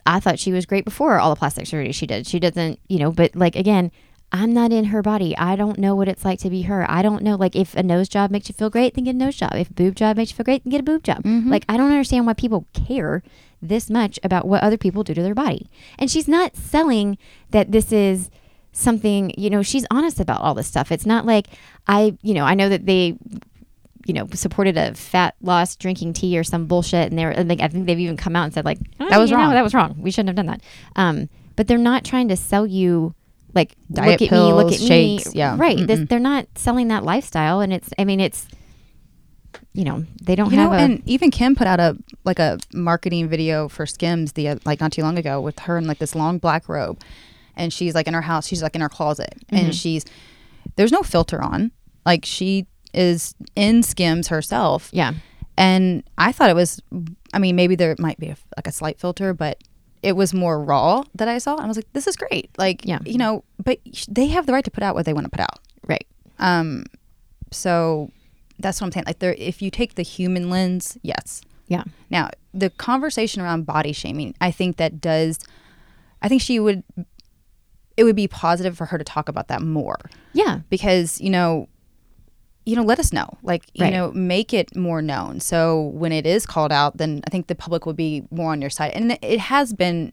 [0.07, 2.27] I thought she was great before all the plastic surgery she did.
[2.27, 3.93] She doesn't, you know, but like again,
[4.33, 5.37] I'm not in her body.
[5.37, 6.91] I don't know what it's like to be her.
[6.91, 7.37] I don't know.
[7.37, 9.53] Like, if a nose job makes you feel great, then get a nose job.
[9.55, 11.19] If a boob job makes you feel great, then get a boob job.
[11.19, 11.51] Mm-hmm.
[11.51, 13.23] Like, I don't understand why people care
[13.63, 15.69] this much about what other people do to their body.
[15.99, 17.17] And she's not selling
[17.51, 18.31] that this is
[18.73, 20.91] something, you know, she's honest about all this stuff.
[20.91, 21.47] It's not like
[21.87, 23.17] I, you know, I know that they
[24.05, 27.69] you know, supported a fat loss drinking tea or some bullshit, and they're like, I
[27.69, 29.53] think they've even come out and said like, That was you know, wrong.
[29.53, 29.95] that was wrong.
[29.99, 30.61] We shouldn't have done that.
[30.97, 33.15] Um, but they're not trying to sell you
[33.55, 35.39] like Diet look at me, look pills, at shakes, me.
[35.39, 35.57] yeah.
[35.59, 35.87] right.
[35.87, 37.91] This, they're not selling that lifestyle, and it's.
[37.99, 38.49] I mean, it's.
[39.73, 40.81] You know, they don't You have know, a.
[40.81, 44.81] and even Kim put out a like a marketing video for Skims the uh, like
[44.81, 47.01] not too long ago with her in like this long black robe,
[47.57, 48.47] and she's like in her house.
[48.47, 49.57] She's like in her closet, Mm-hmm.
[49.57, 50.05] and she's
[50.77, 51.73] there's no filter on.
[52.05, 55.15] Like she is in Skims herself, yeah.
[55.57, 56.81] and I thought it was.
[57.35, 59.57] I mean, maybe there might be a, like a slight filter, but
[60.03, 61.55] it was more raw that I saw.
[61.55, 62.51] And I was like, this is great.
[62.59, 62.99] Like, Yeah.
[63.07, 65.41] you know, but they have the right to put out what they want to put
[65.41, 65.61] out.
[65.87, 66.07] Right.
[66.41, 66.85] Um,
[67.53, 68.11] so
[68.63, 69.05] that's what I'm saying.
[69.07, 71.43] Like, there, if you take the human lens, yes.
[71.69, 71.85] Yeah.
[72.11, 75.39] Now, the conversation around body shaming, I think that does.
[76.21, 76.83] I think she would.
[77.97, 79.99] It would be positive for her to talk about that more
[80.33, 80.61] Yeah.
[80.71, 81.69] because you know
[82.65, 83.93] you know let us know like you Right.
[83.93, 87.55] know make it more known so when it is called out then i think the
[87.57, 90.13] public will be more on your side and it has been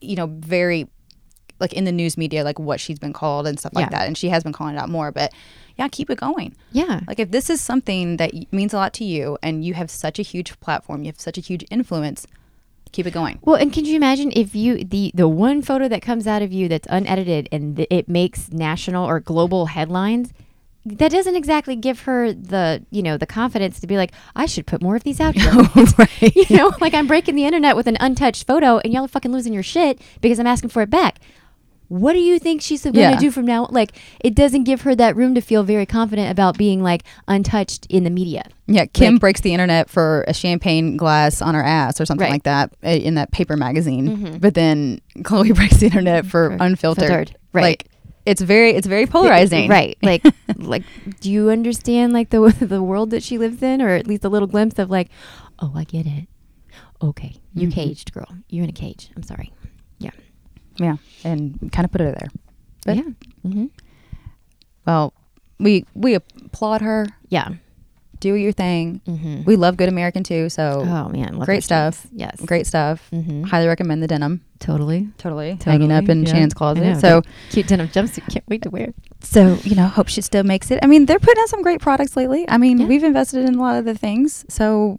[0.00, 0.88] you know very
[1.60, 3.98] like in the news media like what she's been called and stuff like Yeah.
[3.98, 5.32] that and she has been calling it out more but
[5.76, 7.00] yeah keep it going Yeah.
[7.06, 10.18] like if this is something that means a lot to you and you have such
[10.18, 12.26] a huge platform you have such a huge influence
[12.92, 16.00] keep it going Well, and can you imagine if you the the one photo that
[16.02, 20.32] comes out of you that's unedited and th- it makes national or global headlines?
[20.86, 24.66] That doesn't exactly give her the you know the confidence to be like I should
[24.66, 25.52] put more of these out here.
[25.98, 29.08] right you know, like I'm breaking the internet with an untouched photo, and y'all are
[29.08, 31.18] fucking losing your shit because I'm asking for it back.
[31.88, 33.16] What do you think she's going to Yeah.
[33.18, 33.66] do from now?
[33.70, 37.86] Like, it doesn't give her that room to feel very confident about being like untouched
[37.88, 38.44] in the media.
[38.66, 42.24] Yeah, Kim Like- breaks the internet for a champagne glass on her ass or something
[42.26, 42.32] Right.
[42.32, 44.38] like that uh, in that paper magazine.
[44.38, 47.06] But then Khloe breaks the internet for unfiltered.
[47.08, 47.62] filtered, right.
[47.62, 47.86] Like
[48.26, 49.70] it's very it's very polarizing.
[49.70, 49.96] Right.
[50.02, 50.22] Like
[50.56, 50.82] like
[51.20, 54.28] do you understand like the the world that she lives in or at least a
[54.28, 55.08] little glimpse of like,
[55.60, 56.28] "Oh, I get it.
[57.00, 57.36] Okay.
[57.54, 57.72] You Mhm.
[57.72, 58.28] caged, girl.
[58.50, 59.10] You're in a cage.
[59.16, 59.52] I'm sorry."
[60.78, 60.96] Yeah.
[61.24, 62.28] And kind of put her there.
[62.86, 63.02] But yeah.
[63.46, 63.66] Mm-hmm.
[64.86, 65.12] well,
[65.58, 67.06] we we applaud her.
[67.28, 67.48] Yeah.
[68.20, 69.00] Do your thing.
[69.06, 69.44] Mm-hmm.
[69.44, 71.98] We love Good American too, so oh man, love great stuff.
[71.98, 72.14] things.
[72.20, 72.40] Yes.
[72.44, 73.08] great stuff.
[73.12, 73.44] Mm-hmm.
[73.44, 74.44] Highly recommend the denim.
[74.58, 75.08] Totally.
[75.18, 75.56] Totally.
[75.64, 76.32] Hanging up in yeah.
[76.32, 76.98] Shannon's closet.
[77.00, 78.28] So cute denim jumpsuit.
[78.32, 78.92] Can't wait to wear.
[79.20, 80.80] So, you know, hope she still makes it.
[80.82, 82.44] I mean, they're putting out some great products lately.
[82.48, 82.86] I mean, Yeah.
[82.86, 84.44] we've invested in a lot of the things.
[84.48, 84.98] So,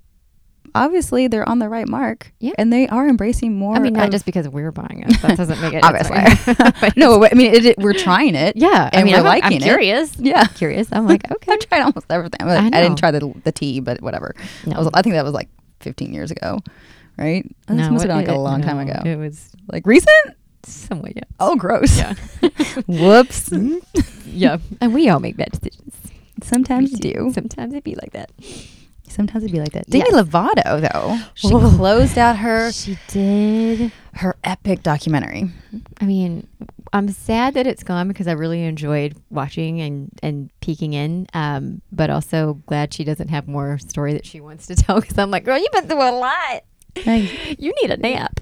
[0.75, 2.31] obviously, they're on the right mark.
[2.39, 2.53] Yeah.
[2.57, 3.75] And they are embracing more.
[3.75, 5.21] I mean, not just because we're buying it.
[5.21, 6.17] That doesn't make it obviously.
[6.81, 8.55] But no, I mean, it, it- we're trying it.
[8.57, 9.63] Yeah, I mean, we're I'm, liking I'm it.
[9.63, 10.15] curious.
[10.17, 10.45] Yeah.
[10.45, 10.87] Curious.
[10.91, 11.51] I'm like, okay.
[11.53, 12.47] I've tried almost everything.
[12.47, 14.35] I, I I didn't try the, the tea, but whatever.
[14.65, 14.75] No.
[14.75, 15.49] I, was, I think that was like
[15.81, 16.59] 15 years ago,
[17.17, 17.43] right?
[17.67, 18.99] This No, must have been it- like a it- long time ago.
[19.05, 20.09] It was Like recent?
[20.63, 21.23] somewhat, yeah.
[21.39, 21.97] Oh, gross.
[21.97, 22.13] Yeah.
[22.87, 23.49] Whoops.
[24.25, 24.57] yeah.
[24.81, 25.95] And we all make bad decisions.
[26.43, 27.31] Sometimes you do.
[27.33, 28.31] Sometimes it be like that.
[29.09, 29.87] Sometimes it'd be like that.
[29.89, 30.23] Demi Yes.
[30.25, 33.91] Lovato, though, she closed out her She did.
[34.13, 35.49] her epic documentary.
[35.99, 36.47] I mean,
[36.93, 41.27] I'm sad that it's gone because I really enjoyed watching and, and peeking in.
[41.33, 45.17] Um, but also glad she doesn't have more story that she wants to tell because
[45.17, 46.63] I'm like, girl, you've been through a lot.
[47.05, 48.39] Like, You need a nap.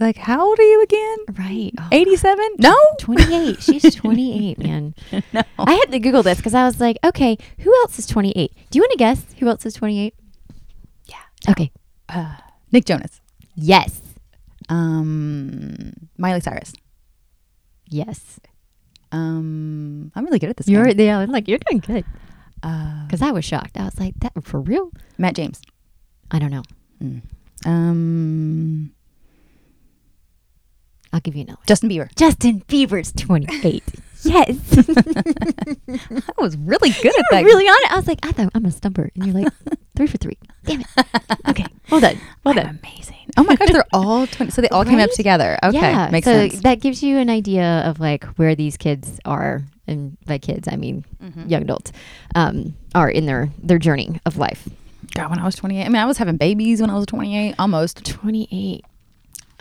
[0.00, 1.18] Like how old are you again?
[1.38, 1.72] Right.
[1.78, 2.48] Oh, 87?
[2.58, 2.76] No.
[3.00, 3.62] 28.
[3.62, 4.94] She's 28, man.
[5.32, 5.42] no.
[5.58, 8.52] I had to Google this because I was like, okay, who else is 28?
[8.70, 10.14] Do you want to guess who else is 28?
[11.06, 11.16] Yeah.
[11.50, 11.70] Okay.
[12.08, 12.36] Uh,
[12.72, 13.20] Nick Jonas.
[13.54, 14.00] Yes.
[14.68, 16.72] Um, Miley Cyrus.
[17.88, 18.38] Yes.
[19.12, 20.68] Um, I'm really good at this.
[20.68, 21.00] You're game.
[21.06, 22.04] yeah, I'm like you're doing good.
[22.62, 23.76] Uh, Because I was shocked.
[23.76, 24.92] I was like, that for real?
[25.18, 25.60] Matt James.
[26.30, 26.62] I don't know.
[27.02, 27.22] Mm.
[27.66, 28.92] Um,
[31.12, 31.56] I'll give you another.
[31.58, 31.66] one.
[31.66, 32.14] Justin Bieber.
[32.16, 33.82] Justin Bieber's 28.
[34.22, 34.56] yes.
[35.88, 37.44] I was really good at that.
[37.44, 37.92] really on it.
[37.92, 39.10] I was like, I thought I'm a stumper.
[39.14, 39.52] And you're like,
[39.96, 40.38] three for three.
[40.64, 40.86] Damn it.
[41.48, 41.66] Okay.
[41.90, 42.18] Well done.
[42.44, 42.78] Well I'm done.
[42.82, 43.16] amazing.
[43.36, 44.50] Oh my gosh, they're all 20.
[44.52, 45.58] So they all came up together.
[45.62, 45.78] Okay.
[45.78, 46.08] yeah.
[46.10, 46.62] Makes so sense.
[46.62, 49.62] that gives you an idea of like where these kids are.
[49.86, 51.50] And by kids, I mean Mhm.
[51.50, 51.90] young adults,
[52.36, 54.68] um, are in their, their journey of life.
[55.14, 57.56] God, when I was 28, I mean, I was having babies when I was 28,
[57.58, 58.04] almost.
[58.04, 58.84] 28.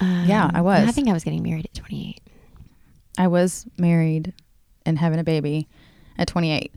[0.01, 0.87] Yeah, I Um, was.
[0.87, 2.21] I think I was getting married at 28.
[3.17, 4.33] I was married
[4.85, 5.67] and having a baby
[6.17, 6.73] at 28.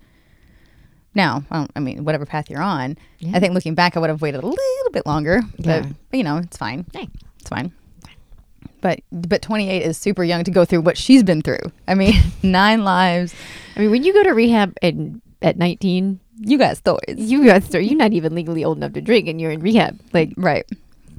[1.15, 3.33] Now, I, don't, I mean, whatever path you're on, Yeah.
[3.37, 5.43] I think looking back, I would have waited a little bit longer.
[5.59, 5.87] But, Yeah.
[6.11, 6.87] but you know, it's fine.
[6.93, 7.09] Hey.
[7.39, 7.73] It's fine.
[8.81, 11.61] but but 28 is super young to go through what she's been through.
[11.87, 13.35] I mean, nine lives.
[13.77, 17.63] I mean, when you go to rehab in, at 19, You got stories, you got
[17.65, 20.01] start, you're not even legally old enough to drink, and you're in rehab.
[20.13, 20.65] Like right?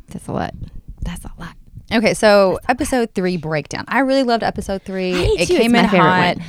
[0.08, 0.54] that's a lot.
[1.02, 1.56] That's a lot.
[1.94, 3.86] Okay, so episode three breakdown.
[3.88, 5.14] I really loved episode three.
[5.14, 5.54] It too.
[5.54, 6.38] It's came my in favorite hot.
[6.38, 6.46] one.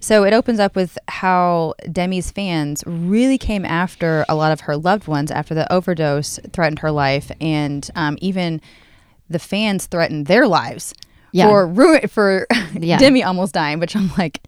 [0.00, 4.76] So it opens up with how Demi's fans really came after a lot of her
[4.76, 8.60] loved ones after the overdose threatened her life, and um, even
[9.30, 10.94] the fans threatened their lives
[11.32, 11.48] Yeah.
[11.48, 12.98] for ruin for Yeah.
[13.00, 13.78] Demi almost dying.
[13.80, 14.40] Which I'm like,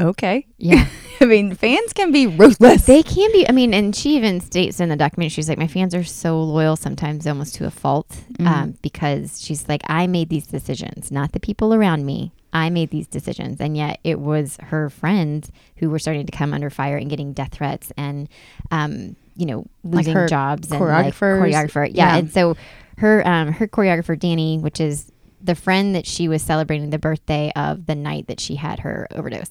[0.00, 0.46] okay?
[0.58, 0.86] Yeah.
[1.20, 2.86] I mean, fans can be ruthless.
[2.86, 3.46] They can be.
[3.48, 6.42] I mean, and she even states in the documentary, she's like, my fans are so
[6.42, 8.10] loyal, sometimes almost to a fault,
[8.40, 12.32] um, because she's like, I made these decisions, not the people around me.
[12.52, 16.52] I made these decisions, and yet it was her friends who were starting to come
[16.54, 18.28] under fire and getting death threats and,
[18.70, 21.86] um, you know, Like losing her jobs and like, choreographer.
[21.88, 21.92] Yeah.
[22.12, 22.16] Yeah.
[22.16, 22.56] and so
[22.96, 27.52] her um, her choreographer Danny, which is the friend that she was celebrating the birthday
[27.56, 29.50] of the night that she had her overdose.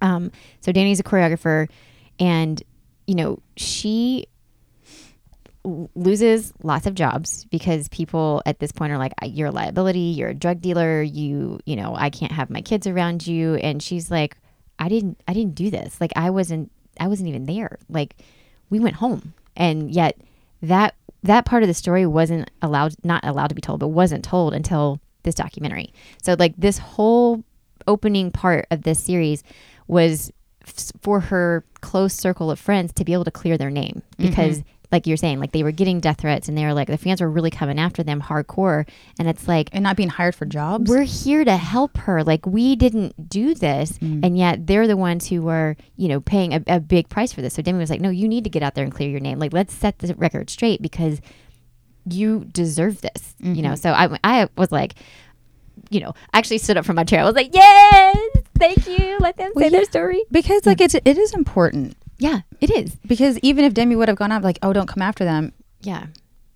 [0.00, 1.68] Um, so Danny's a choreographer,
[2.18, 2.62] and
[3.06, 4.26] you know she
[5.94, 10.14] loses lots of jobs because people at this point are like, "You're a liability.
[10.16, 11.02] You're a drug dealer.
[11.02, 14.36] You, you know, I can't have my kids around you." And she's like,
[14.78, 16.00] "I didn't, I didn't do this.
[16.00, 16.70] Like, I wasn't,
[17.00, 17.78] I wasn't even there.
[17.88, 18.16] Like,
[18.70, 20.18] we went home, and yet
[20.62, 24.24] that that part of the story wasn't allowed, not allowed to be told, but wasn't
[24.24, 25.92] told until this documentary.
[26.22, 27.44] So, like, this whole
[27.86, 29.42] opening part of this series
[29.88, 30.32] was
[30.66, 34.02] f- for her close circle of friends to be able to clear their name.
[34.18, 36.96] Because like you're saying like they were getting death threats and they were like the
[36.96, 38.88] fans were really coming after them hardcore.
[39.18, 40.88] And it's like and not being hired for jobs.
[40.88, 42.22] we're here to help her.
[42.22, 43.98] Like we didn't do this.
[43.98, 44.24] Mm.
[44.24, 47.42] and yet they're the ones who were you know paying a, a big price for
[47.42, 47.54] this.
[47.54, 49.38] So demi was like no you need to get out there and clear your name.
[49.40, 51.20] Like let's set the record straight because
[52.08, 53.62] you deserve this you Mm-hmm.
[53.62, 54.94] know so i i was like
[55.90, 58.16] you know I actually stood up from my chair i was like yes
[58.58, 62.40] thank you let them say Well, their story because like it's it is important yeah
[62.60, 65.24] it is because even if Demi would have gone out like, oh, don't come after
[65.24, 66.06] them, yeah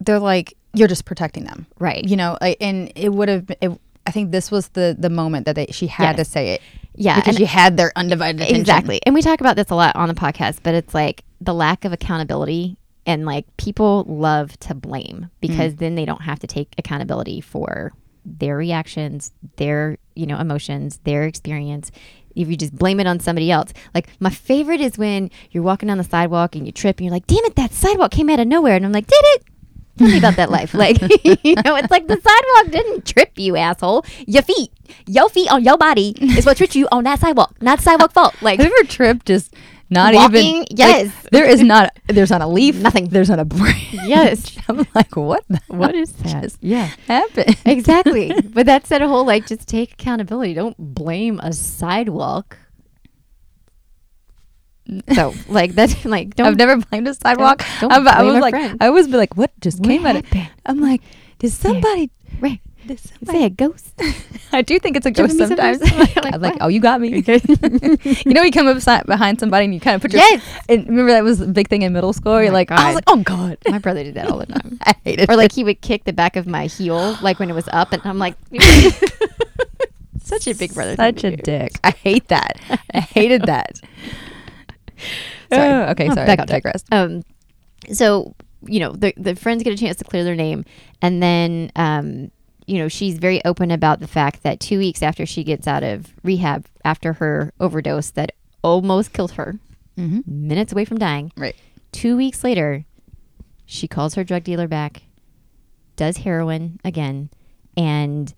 [0.01, 2.39] they're like, you're just protecting them, right you know.
[2.41, 3.51] Like, and it would have.
[3.61, 6.27] It, I think this was the the moment that they, she had Yes.
[6.27, 6.63] to say it
[6.95, 8.61] yeah because she had their undivided attention.
[8.61, 9.01] Exactly.
[9.05, 11.85] And we talk about this a lot on the podcast, but it's like the lack
[11.85, 15.79] of accountability and like people love to blame because mm.
[15.79, 17.93] then they don't have to take accountability for
[18.25, 21.91] their reactions, their, you know, emotions, their experience.
[22.37, 23.73] If you just blame it on somebody else.
[23.95, 27.13] Like my favorite is when you're walking down the sidewalk and you trip and you're
[27.13, 28.77] like, damn it, that sidewalk came out of nowhere.
[28.77, 29.45] And I'm like, did it?
[29.99, 30.73] Tell me about that life.
[30.73, 34.05] Like, you know, it's like the sidewalk didn't trip you, asshole.
[34.27, 34.73] Your feet,
[35.07, 38.35] your feet on your body is what tripped you on that sidewalk, not sidewalk fault.
[38.41, 39.55] Like, Have you ever tripped just
[39.91, 40.47] not Walking?
[40.47, 40.59] even?
[40.61, 41.13] like, Yes.
[41.33, 41.91] there is not.
[42.07, 42.77] There's not a leaf.
[42.77, 43.09] Nothing.
[43.09, 43.93] There's not a branch.
[43.93, 44.57] Yes.
[44.69, 45.45] I'm like, what?
[45.49, 46.43] The What that?
[46.43, 46.91] just Yeah.
[47.09, 47.57] happened?
[47.67, 48.33] Exactly.
[48.55, 50.55] but that's that whole like just take accountability.
[50.55, 52.57] Don't blame a sidewalk.
[55.15, 57.63] So like that's like don't I've never blamed a sidewalk.
[57.81, 58.79] don't I'm- I blame was a like, friend.
[58.81, 60.51] I always be like, what just What came out of happened?
[60.67, 61.03] I'm like,
[61.39, 62.11] did somebody?
[62.41, 62.61] right.
[62.91, 63.95] Did Is somebody that a ghost?
[64.53, 65.79] I do think it's a ghost sometimes.
[65.79, 66.17] sometimes?
[66.17, 67.23] Like, I'm like, oh, you got me.
[67.25, 70.21] you know, you come up behind somebody and you kind of put your.
[70.21, 70.43] Yes.
[70.69, 72.43] And remember that was a big thing in middle school.
[72.43, 74.79] You're my like, I was like, oh god, My brother did that all the time.
[74.83, 77.53] I hated or like he would kick the back of my heel like when it
[77.53, 78.35] was up and I'm like
[80.21, 80.97] such a big brother.
[80.97, 81.37] Such a do.
[81.37, 81.79] dick.
[81.85, 82.61] I hate that.
[82.93, 83.79] I hated that.
[85.53, 85.71] Sorry.
[85.71, 86.27] Oh, okay, Oh, sorry.
[86.27, 86.83] back on digress.
[86.91, 87.23] Um,
[87.93, 88.35] so
[88.67, 90.65] you know the the friends get a chance to clear their name,
[91.01, 92.33] and then um,
[92.71, 95.83] you know she's very open about the fact that two weeks after she gets out
[95.83, 99.59] of rehab after her overdose that almost killed her,
[99.99, 100.27] Mhm.
[100.27, 101.33] minutes away from dying.
[101.37, 101.57] Right.
[101.93, 102.85] Two weeks later,
[103.67, 105.03] she calls her drug dealer back,
[105.97, 107.31] does heroin again,
[107.77, 108.33] and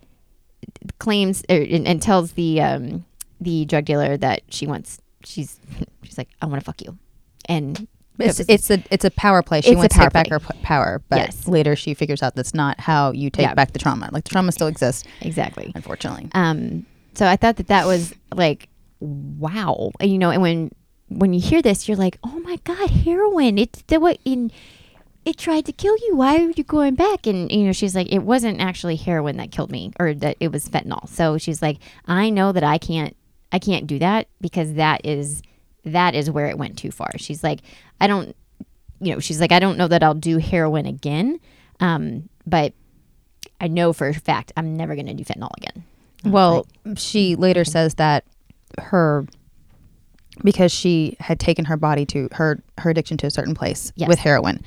[0.99, 3.05] claims er, and, and tells the um,
[3.41, 5.01] the drug dealer that she wants.
[5.25, 5.59] She's
[6.03, 6.99] she's like, I want to fuck you,
[7.49, 7.87] and
[8.19, 9.61] It's, it's a it's a power play.
[9.63, 10.35] She wants to take back play.
[10.35, 11.49] her p- power, but Yes.
[11.49, 14.11] later she figures out that's not how you take back the trauma.
[14.13, 15.73] Like the trauma still exists, exactly.
[15.75, 16.29] unfortunately.
[16.33, 18.69] Um, so I thought that that was like,
[19.01, 20.71] wow, and, you know, and when
[21.09, 23.59] when you hear this, you're like, oh my god, heroin!
[23.59, 24.51] It's the what in.
[25.25, 26.17] It tried to kill you.
[26.17, 27.29] Why are you going back?
[27.29, 30.51] And you know, she's like, it wasn't actually heroin that killed me, or that it
[30.51, 31.09] was fentanyl.
[31.09, 33.17] So she's like, I know that I can't,
[33.53, 35.41] I can't do that because that is,
[35.85, 37.11] that is where it went too far.
[37.17, 37.61] She's like,
[38.01, 38.35] I don't,
[39.01, 41.41] you know, she's like, I don't know that I'll do heroin again,
[41.81, 42.73] um, but
[43.61, 45.85] I know for a fact I'm never gonna do fentanyl again.
[46.25, 48.25] Well, like, she later says that
[48.79, 49.27] her
[50.45, 54.09] because she had taken her body to her her addiction to a certain place Yes.
[54.09, 54.63] with heroin.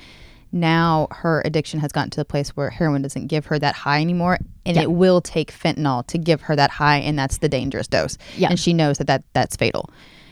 [0.52, 4.00] Now her addiction has gotten to the place where heroin doesn't give her that high
[4.00, 4.38] anymore.
[4.64, 4.82] and Yeah.
[4.82, 8.18] it will take fentanyl to give her that high, and that's the dangerous dose.
[8.36, 8.48] Yeah.
[8.50, 9.90] and she knows that, that that's fatal.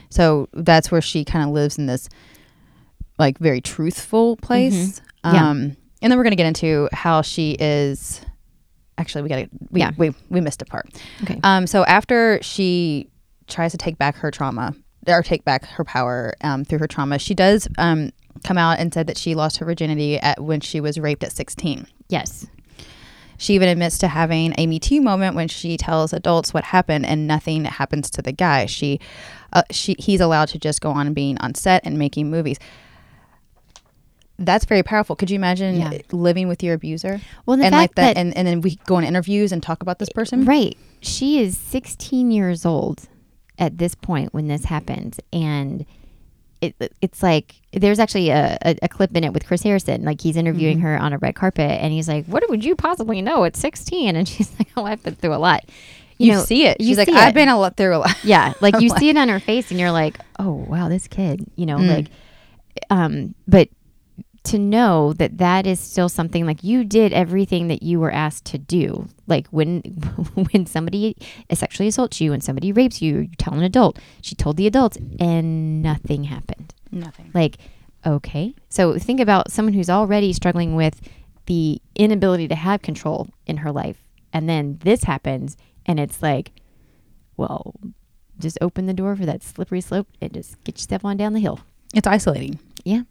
[0.09, 2.09] So that's where she kind of lives in this
[3.17, 4.99] like very truthful place.
[5.23, 5.35] Mm-hmm.
[5.35, 5.49] Yeah.
[5.49, 8.21] Um, and then we're gonna get into how she is.
[8.97, 9.91] Actually, we gotta we Yeah.
[9.97, 10.87] we, we missed a part.
[11.23, 11.39] Okay.
[11.43, 13.09] Um, so after she
[13.47, 14.73] tries to take back her trauma
[15.07, 18.11] or take back her power um, through her trauma, she does um,
[18.43, 21.31] come out and said that she lost her virginity at when she was raped at
[21.31, 21.87] 16.
[22.09, 22.45] yes.
[23.37, 27.05] She even admits to having a Me Too moment when she tells adults what happened
[27.05, 28.65] and nothing happens to the guy.
[28.65, 29.01] She,
[29.55, 32.59] uh, she, he's allowed to just go on being on set and making movies.
[34.37, 35.15] That's very powerful.
[35.15, 35.97] Could you imagine Yeah.
[36.11, 37.21] living with your abuser?
[37.45, 39.63] Well, the and fact like that, that- and, and then we go on interviews and
[39.63, 40.43] talk about this person.
[40.45, 40.77] Right.
[40.99, 43.07] She is 16 years old
[43.57, 45.17] at this point when this happened.
[45.31, 45.85] And
[46.59, 50.03] it, it's like, there's actually a, a, a clip in it with Chris Harrison.
[50.03, 50.85] Like he's interviewing Mm-hmm.
[50.87, 54.17] her on a red carpet and he's like, What would you possibly know at 16?
[54.17, 55.63] And she's like, Oh, I've been through a lot.
[56.17, 56.79] You, know, see it.
[56.79, 57.35] you She's like, I've it.
[57.35, 58.15] been a lot through a lot.
[58.23, 58.53] Yeah.
[58.61, 61.65] Like you see it on her face and you're like, Oh, wow, this kid, you
[61.65, 61.95] know, Mm.
[61.95, 62.07] like,
[62.89, 63.69] um, but
[64.43, 68.45] to know that that is still something like you did everything that you were asked
[68.45, 69.07] to do.
[69.27, 69.79] Like when
[70.51, 71.15] when somebody
[71.51, 73.97] sexually assaults you and somebody rapes you, you tell an adult.
[74.21, 76.73] She told the adults and nothing happened.
[76.91, 77.31] Nothing.
[77.33, 77.57] Like,
[78.05, 78.53] okay.
[78.69, 81.01] So think about someone who's already struggling with
[81.47, 83.97] the inability to have control in her life.
[84.31, 86.51] And then this happens and it's like,
[87.37, 87.73] well,
[88.39, 91.39] just open the door for that slippery slope and just get yourself on down the
[91.39, 91.59] hill.
[91.93, 92.59] It's isolating.
[92.83, 93.01] Yeah.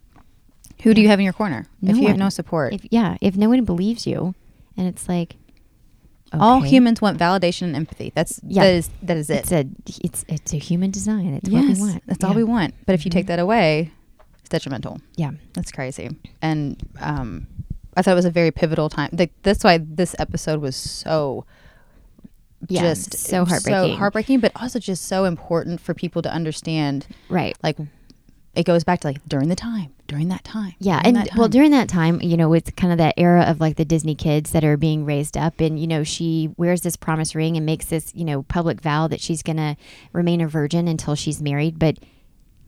[0.82, 2.74] Who do you have in your corner No if you have no support?
[2.74, 4.34] If yeah, if no one believes you
[4.76, 5.36] and it's like
[6.32, 8.12] All humans want validation and empathy.
[8.14, 8.64] That's Yeah.
[8.64, 9.38] that is that is it.
[9.38, 9.64] it's a
[10.02, 11.34] it's it's a human design.
[11.34, 12.02] It's yes, what we want.
[12.06, 12.74] that's all we want.
[12.86, 13.28] But if you take Mhm.
[13.28, 13.92] that away,
[14.40, 15.00] it's detrimental.
[15.16, 15.30] Yeah.
[15.54, 16.10] That's crazy.
[16.42, 17.46] And um,
[17.96, 19.10] I thought it was a very pivotal time.
[19.12, 21.46] Like that's why this episode was so
[22.68, 23.94] Yeah, just so heartbreaking.
[23.94, 27.06] So heartbreaking, but also just so important for people to understand.
[27.28, 27.56] Right.
[27.62, 27.76] Like
[28.54, 30.74] it goes back to like during the time, during that time.
[30.78, 33.42] Yeah, during and that well, during that time, you know, it's kind of that era
[33.42, 36.82] of like the Disney kids that are being raised up, and you know, she wears
[36.82, 39.76] this promise ring and makes this, you know, public vow that she's gonna
[40.12, 41.78] remain a virgin until she's married.
[41.78, 41.98] But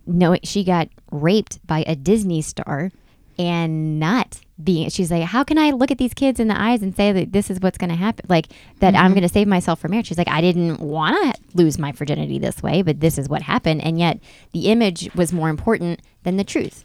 [0.07, 2.91] no, she got raped by a Disney star,
[3.39, 4.89] and not being.
[4.89, 7.33] She's like, how can I look at these kids in the eyes and say that
[7.33, 8.25] this is what's gonna happen?
[8.29, 8.47] Like
[8.81, 10.07] that I'm gonna save myself from marriage.
[10.07, 13.43] She's like, I didn't want to lose my virginity this way, but this is what
[13.43, 14.19] happened, and yet
[14.53, 16.85] the image was more important than the truth.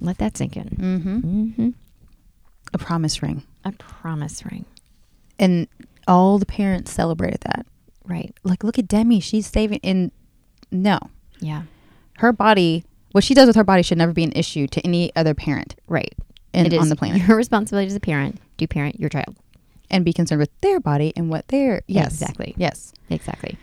[0.00, 0.64] Let that sink in.
[0.68, 1.16] mm-hmm.
[1.18, 1.68] Mm-hmm.
[2.74, 4.66] a promise ring, A promise ring.
[5.38, 5.68] and
[6.06, 7.66] all the parents celebrated that.
[8.04, 8.32] Right.
[8.44, 9.18] Like, look at Demi.
[9.18, 9.80] She's saving.
[9.82, 10.12] And
[10.70, 10.98] no,
[11.40, 11.62] Yeah.
[12.18, 15.14] her body, what she does with her body should never be an issue to any
[15.16, 16.14] other parent Right.
[16.52, 17.22] in, It is on the planet.
[17.26, 19.36] Your responsibility as a parent to parent your child.
[19.90, 21.82] And be concerned with their body and what they're.
[21.86, 22.08] Yes.
[22.20, 22.54] Exactly.
[22.56, 22.92] Yes.
[23.08, 23.56] Exactly.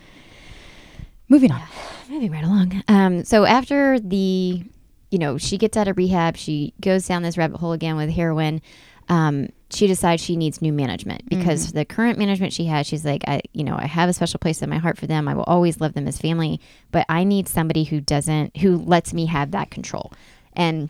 [1.30, 1.62] Moving on.
[2.10, 2.84] Moving right along.
[2.88, 4.64] Um, so after the,
[5.12, 8.10] you know, she gets out of rehab, she goes down this rabbit hole again with
[8.10, 8.62] heroin.
[9.10, 13.24] Um, she decides she needs new management because the current management she has, she's like,
[13.28, 15.28] I, you know, I have a special place in my heart for them.
[15.28, 16.60] I will always love them as family,
[16.92, 20.14] but I need somebody who doesn't, who lets me have that control.
[20.54, 20.90] And,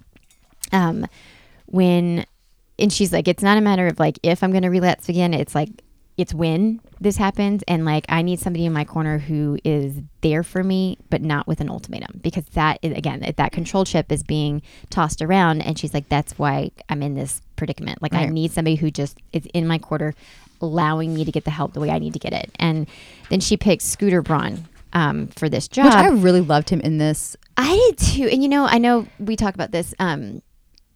[0.71, 1.07] um,
[1.65, 2.25] when,
[2.77, 5.33] and she's like, it's not a matter of like if I'm going to relapse again.
[5.33, 5.69] It's like
[6.17, 10.43] it's when this happens and like i need somebody in my corner who is there
[10.43, 14.23] for me but not with an ultimatum because that is again that- control chip is
[14.23, 18.51] being tossed around and she's like that's why i'm in this predicament like i need
[18.51, 20.13] somebody who just is in my quarter
[20.61, 22.87] allowing me to get the help the way i need to get it and
[23.29, 26.99] then she picks scooter braun um, for this job Which I really loved him in
[26.99, 27.35] this.
[27.57, 28.27] I did too.
[28.31, 29.93] And you know, I know we talk about this.
[29.97, 30.43] Um,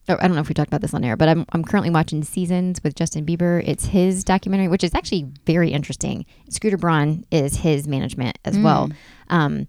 [0.10, 2.24] I don't know if we talked about this on air, but I'm I'm currently watching
[2.24, 3.62] Seasons with Justin Bieber.
[3.68, 6.26] It's his documentary, which is actually very interesting.
[6.50, 8.90] Scooter Braun is his management as well.
[9.30, 9.68] Um,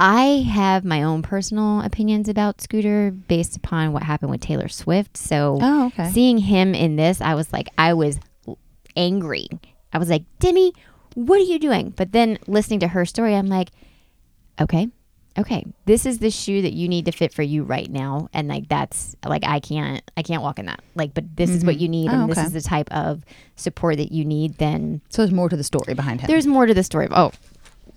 [0.00, 5.16] I have my own personal opinions about Scooter based upon what happened with Taylor Swift.
[5.16, 6.10] So Oh, okay.
[6.10, 8.20] seeing him in this, I was like, I was
[8.96, 9.48] angry.
[9.92, 10.72] I was like, Demi,
[11.14, 11.90] what are you doing?
[11.90, 13.70] But then listening to her story, I'm like,
[14.60, 14.88] okay,
[15.38, 18.28] okay, this is the shoe that you need to fit for you right now.
[18.32, 20.80] And like, that's like, I can't, I can't walk in that.
[20.94, 22.10] Like, but this is what you need.
[22.10, 23.24] Oh, and this is the type of
[23.56, 24.58] support that you need.
[24.58, 26.26] Then So there's more to the story behind him.
[26.26, 27.06] there's more to the story.
[27.06, 27.12] Of,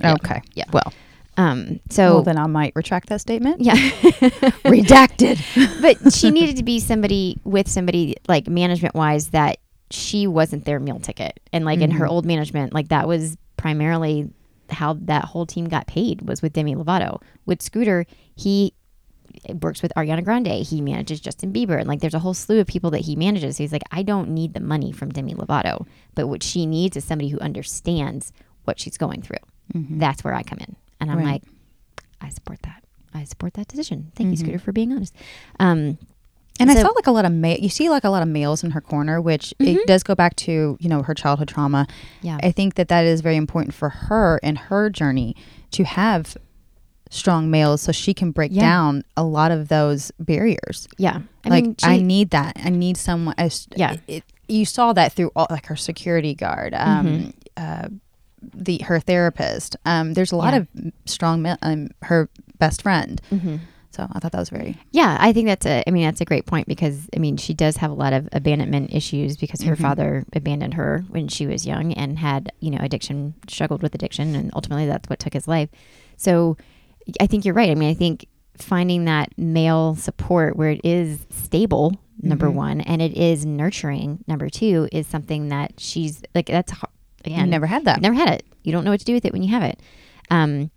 [0.03, 0.13] Oh, yeah.
[0.13, 0.41] okay.
[0.53, 0.65] Yeah.
[0.71, 0.93] Well,
[1.37, 3.61] um, so well, then I might retract that statement.
[3.61, 3.75] yeah.
[4.65, 5.81] Redacted.
[5.81, 9.57] but she needed to be somebody with somebody like management wise that
[9.89, 14.29] she wasn't their meal ticket and like in her old management like that was primarily
[14.73, 18.05] how that whole team got paid was with demi lovato with scooter
[18.35, 18.73] he
[19.61, 20.47] works with Ariana Grande.
[20.47, 23.55] He manages Justin Bieber, and like there's a whole slew of people that he manages.
[23.55, 27.05] He's like, I don't need the money from Demi Lovato, but what she needs is
[27.05, 28.33] somebody who understands
[28.65, 29.37] what she's going through.
[29.73, 31.25] That's where I come in, and I'm Right.
[31.25, 31.43] like,
[32.19, 32.83] I support that.
[33.13, 34.11] I support that decision.
[34.15, 35.15] Thank you, Scooter, for being honest.
[35.61, 35.97] Um,
[36.59, 38.27] And I So- saw like a lot of ma- you see like a lot of
[38.29, 41.87] males in her corner, which it does go back to you know her childhood trauma.
[42.21, 42.37] Yeah.
[42.43, 45.35] I think that that is very important for her in her journey
[45.71, 46.37] to have
[47.09, 48.61] strong males, so she can break Yeah.
[48.61, 50.87] down a lot of those barriers.
[50.97, 52.57] yeah, I like mean, I need that.
[52.63, 53.35] I need someone.
[53.37, 53.97] I s- Yeah.
[54.07, 57.29] it, you saw that through all like her security guard, um, Mm-hmm.
[57.57, 57.87] uh,
[58.53, 59.75] the her therapist.
[59.85, 60.59] Um, there's a lot Yeah.
[60.59, 60.67] of
[61.05, 61.45] strong.
[61.61, 62.29] Um, her
[62.59, 63.21] best friend.
[63.31, 63.59] Mhm.
[63.91, 65.83] So I thought that was very Yeah, I think that's a.
[65.87, 68.29] I mean, that's a great point because I mean, she does have a lot of
[68.31, 69.81] abandonment issues because her Mhm.
[69.81, 74.33] father abandoned her when she was young and had you know addiction, struggled with addiction,
[74.35, 75.69] and ultimately that's what took his life.
[76.17, 76.55] So,
[77.19, 77.69] I think you're right.
[77.69, 78.27] I mean, I think
[78.57, 82.53] finding that male support where it is stable, number Mhm.
[82.53, 86.45] one, and it is nurturing, number two, is something that she's like.
[86.45, 86.71] That's
[87.25, 88.01] again, you never had that.
[88.01, 88.43] Never had it.
[88.63, 89.79] You don't know what to do with it when you have it.
[90.29, 90.69] Um,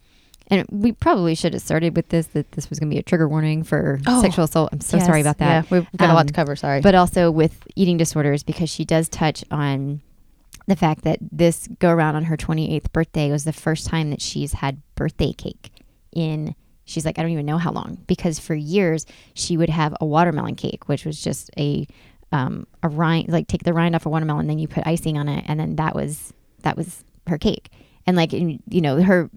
[0.48, 3.02] and we probably should have started with this that this was going to be a
[3.02, 4.70] trigger warning for Oh, sexual assault.
[4.72, 5.64] I'm so sorry about that.
[5.64, 6.56] Yeah, we've got a lot to Um, cover.
[6.56, 10.00] Sorry, But also with eating disorders because she does touch on
[10.66, 14.22] the fact that this go around on her 28th birthday was the first time that
[14.22, 15.70] she's had birthday cake
[16.12, 16.54] in
[16.86, 20.06] she's like I don't even know how long because for years she would have a
[20.06, 21.86] watermelon cake which was just a
[22.32, 25.18] um, a rind like take the rind off a watermelon and then you put icing
[25.18, 26.32] on it and then that was
[26.62, 27.70] that was her cake
[28.06, 29.28] and like you know her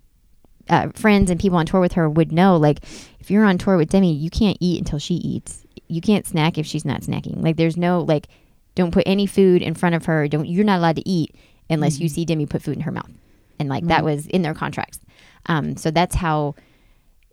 [0.69, 2.79] uh, friends and people on tour with her would know like
[3.19, 5.65] if you're on tour with Demi you can't eat until she eats.
[5.87, 7.41] You can't snack if she's not snacking.
[7.41, 8.27] Like there's no like
[8.75, 10.27] don't put any food in front of her.
[10.27, 11.35] Don't you're not allowed to eat
[11.69, 13.11] unless you see Demi put food in her mouth.
[13.59, 14.99] And like that was in their contracts.
[15.47, 16.55] Um, so that's how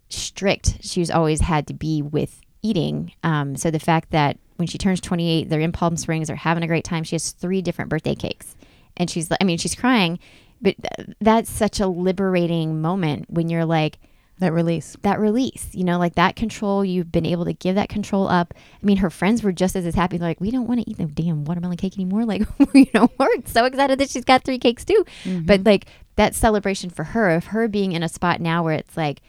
[0.08, 3.12] strict she's always had to be with eating.
[3.22, 6.62] Um, so the fact that when she turns 28 they're in palm springs they're having
[6.62, 7.04] a great time.
[7.04, 8.56] She has three different birthday cakes.
[8.96, 10.20] And she's like i mean she's crying
[10.64, 13.98] but th- that's such a liberating moment when you're like
[14.38, 14.96] that release.
[15.02, 18.52] that release, you know, like that control, you've been able to give that control up.
[18.82, 20.16] I mean, her friends were just as, as happy.
[20.16, 22.24] They're like, we don't want to eat the damn watermelon cake anymore.
[22.34, 22.42] Like,
[22.74, 25.04] you know, we're so excited that she's got three cakes too.
[25.24, 25.44] Mm-hmm.
[25.44, 25.86] But like
[26.16, 29.20] that celebration for her, of her being in a spot now where it's like,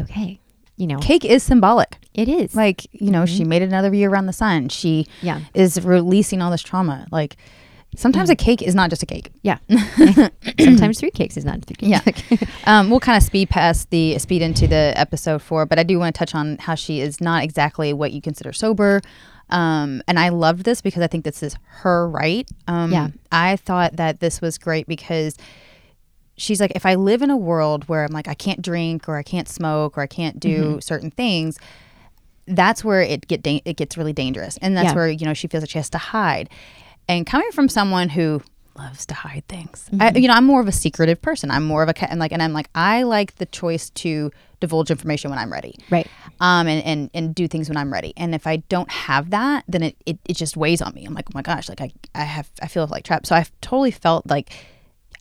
[0.00, 0.40] okay,
[0.76, 1.98] you know, Cake is symbolic.
[2.14, 2.54] it is.
[2.54, 3.48] Like you know, she mm-hmm.
[3.48, 4.68] made another year around the sun.
[4.68, 5.40] She yeah.
[5.54, 7.06] is releasing all this trauma.
[7.10, 7.36] Like
[7.96, 9.30] sometimes a cake is not just a cake.
[9.42, 9.58] Yeah.
[10.60, 12.00] Sometimes three cakes is not three Yeah.
[12.00, 12.44] cakes.
[12.66, 15.98] Um, we'll kind of speed past the speed into the episode four, but I do
[15.98, 19.00] want to touch on how she is not exactly what you consider sober.
[19.50, 22.48] Um, and I loved this because I think this is her right.
[22.66, 23.08] Um, Yeah.
[23.30, 25.36] I thought that this was great because
[26.36, 29.16] she's like, if I live in a world where I'm like, I can't drink or
[29.16, 30.78] I can't smoke or I can't do Mm-hmm.
[30.80, 31.58] certain things,
[32.48, 34.94] that's where it get da- it gets really dangerous, and that's Yeah.
[34.94, 36.48] where you know she feels like she has to hide.
[37.08, 38.42] And coming from someone who
[38.76, 40.02] loves to hide things, Mm-hmm.
[40.02, 41.50] I, you know, I'm more of a secretive person.
[41.50, 44.30] I'm more of a and like, and I'm like, I like the choice to
[44.60, 46.06] divulge information when I'm ready, Right.
[46.40, 48.12] um, and and and do things when I'm ready.
[48.16, 51.04] And if I don't have that, then it it, it just weighs on me.
[51.04, 53.26] I'm like, oh my gosh, like I I have I feel like trapped.
[53.28, 54.52] So I totally felt like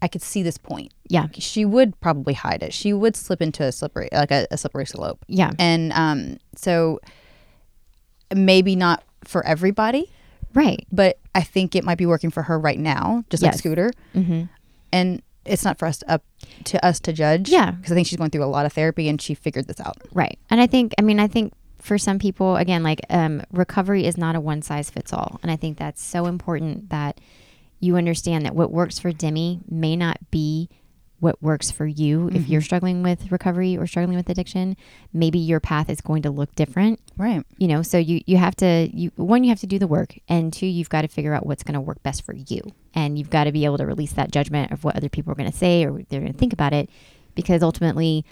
[0.01, 0.93] I could see this point.
[1.07, 1.27] Yeah.
[1.37, 2.73] She would probably hide it.
[2.73, 5.23] She would slip into a slippery like a, a slippery slope.
[5.27, 5.51] Yeah.
[5.59, 6.99] And um, so
[8.35, 10.11] maybe not for everybody,
[10.53, 10.85] Right.
[10.91, 13.91] but I think it might be working for her right now, just like Scooter.
[14.15, 14.43] Mm-hmm.
[14.91, 16.23] And it's not for us to, up
[16.63, 17.49] to us to judge.
[17.49, 17.71] Yeah.
[17.71, 19.97] because I think she's going through a lot of therapy and she figured this out.
[20.13, 20.39] Right.
[20.49, 24.17] And I think, I mean, I think for some people, again, like um, recovery is
[24.17, 25.39] not a one size fits all.
[25.43, 27.19] And I think that's so important that
[27.79, 30.69] you understand that what works for Demi may not be
[31.25, 32.29] what works for you.
[32.31, 34.77] If you're struggling with recovery or struggling with addiction,
[35.11, 36.99] maybe your path is going to look different.
[37.17, 37.43] Right.
[37.57, 40.17] You know, so you you have to you one you have to do the work,
[40.29, 42.61] and two you've got to figure out what's going to work best for you,
[42.93, 45.35] and you've got to be able to release that judgment of what other people are
[45.35, 46.89] going to say or they're going to think about it,
[47.33, 48.23] because ultimately,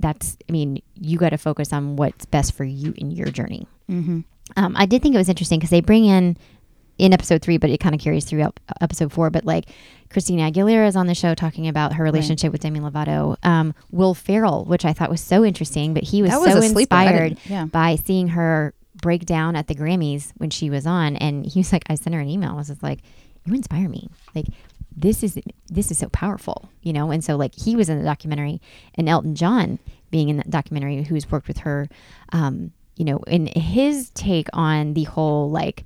[0.00, 3.68] that's I mean you got to focus on what's best for you in your journey.
[3.88, 4.20] Mm-hmm.
[4.56, 6.36] Um, I did think it was interesting because they bring in
[6.98, 8.48] in episode three, but it kind of carries through
[8.80, 9.30] episode four.
[9.30, 9.66] But like
[10.14, 13.36] Christina Aguilera is on the show talking about her relationship with Demi Lovato.
[13.44, 16.62] Um, Will Ferrell, which I thought was so interesting, but he was, was so a
[16.62, 16.94] sleeper.
[16.94, 17.64] I inspired yeah.
[17.64, 21.72] by seeing her break down at the Grammys when she was on, and he was
[21.72, 22.52] like, I sent her an email.
[22.52, 23.00] I was just like,
[23.44, 24.08] you inspire me.
[24.36, 24.46] Like
[24.96, 25.36] this is
[25.66, 27.10] this is so powerful, you know.
[27.10, 28.60] And so like he was in the documentary,
[28.94, 29.80] and Elton John
[30.12, 31.88] being in that documentary, who's worked with her,
[32.32, 35.82] um, you know, in his take on the whole like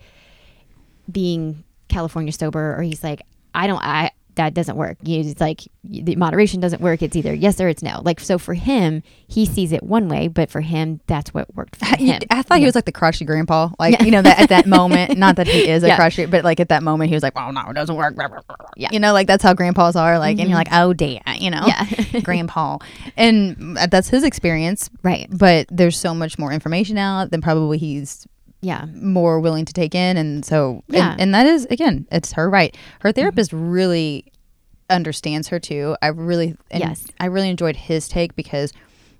[1.10, 3.22] being California sober, or he's like,
[3.54, 4.96] I don't, I that doesn't work.
[5.02, 7.02] You, it's like the moderation doesn't work.
[7.02, 8.00] It's either yes or it's no.
[8.04, 11.76] Like so for him, he sees it one way, but for him, that's what worked
[11.76, 12.20] for him.
[12.30, 15.18] I thought he was like the crotchety grandpa, like you know that at that moment.
[15.18, 15.96] Not that he is a Yeah.
[15.96, 18.14] crotchety, but like at that moment, he was like, "Well, no, it doesn't work."
[18.76, 18.88] Yeah.
[18.92, 20.18] you know, like that's how grandpas are.
[20.18, 20.72] Like, and you're mm-hmm.
[20.72, 22.20] like, "Oh, damn," you know, Yeah.
[22.22, 22.78] grandpa,
[23.16, 24.88] and uh, that's his experience.
[25.02, 25.26] right.
[25.30, 28.26] But there's so much more information out than probably he's
[28.60, 28.86] Yeah.
[28.94, 31.12] more willing to take in, and so Yeah.
[31.12, 32.76] and, and that is again, it's her right.
[33.00, 33.20] Her mm-hmm.
[33.20, 34.32] therapist really
[34.90, 35.96] understands her too.
[36.02, 37.06] I really, and Yes.
[37.20, 38.72] I really enjoyed his take because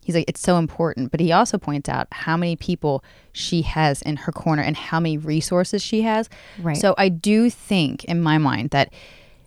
[0.03, 1.11] he's like, it's so important.
[1.11, 4.99] But he also points out how many people she has in her corner and how
[4.99, 6.29] many resources she has.
[6.61, 6.77] Right.
[6.77, 8.93] So I do think, in my mind, that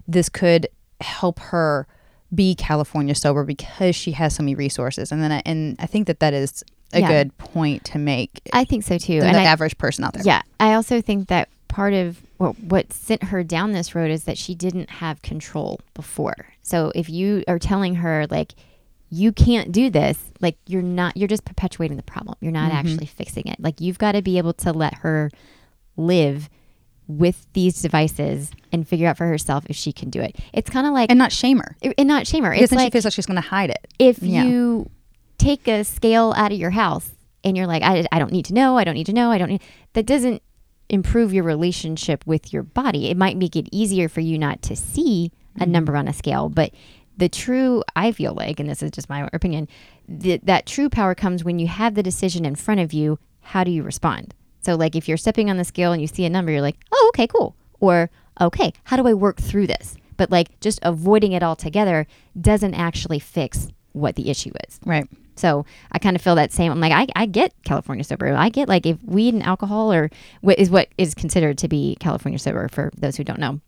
[0.07, 0.67] this could
[1.01, 1.87] help her
[2.33, 5.11] be California sober because she has so many resources.
[5.11, 6.63] And then, I, and I think that that is
[6.93, 7.07] a Yeah.
[7.07, 8.41] good point to make.
[8.53, 9.19] I think so too.
[9.21, 10.23] And the I, average person out there.
[10.25, 14.25] Yeah, I also think that part of what, what sent her down this road is
[14.25, 16.47] that she didn't have control before.
[16.61, 18.53] So if you are telling her like
[19.09, 22.35] you can't do this, like you're not you're just perpetuating the problem.
[22.41, 22.87] You're not mm-hmm.
[22.87, 23.59] actually fixing it.
[23.59, 25.31] Like you've got to be able to let her
[25.97, 26.49] live
[27.07, 30.37] with these devices and figure out for herself if she can do it.
[30.53, 31.75] It's kind of like and not shame her.
[31.97, 32.51] and not shame her.
[32.51, 33.87] Because It's then she feels like she's going to hide it.
[33.99, 34.45] if Yeah.
[34.45, 34.89] you
[35.41, 37.09] take a scale out of your house
[37.43, 39.37] and you're like, I, I don't need to know, I don't need to know, I
[39.37, 39.61] don't need,
[39.93, 40.41] that doesn't
[40.89, 43.09] improve your relationship with your body.
[43.09, 45.71] It might make it easier for you not to see a mm-hmm.
[45.71, 46.71] number on a scale, but
[47.17, 49.67] the true, I feel like, and this is just my opinion,
[50.07, 53.19] that that true power comes when you have the decision in front of you.
[53.41, 54.33] How do you respond?
[54.61, 56.77] So, like, if you're stepping on the scale and you see a number, you're like,
[56.91, 57.55] oh, okay, cool.
[57.79, 59.97] Or, okay, how do I work through this?
[60.17, 62.05] But, like, just avoiding it altogether
[62.39, 64.79] doesn't actually fix what the issue is.
[64.85, 65.07] Right.
[65.35, 66.71] So I kind of feel that same.
[66.71, 68.33] I'm like, I, I get California sober.
[68.35, 70.09] I get like if weed and alcohol or
[70.41, 73.59] what is what is considered to be California sober for those who don't know.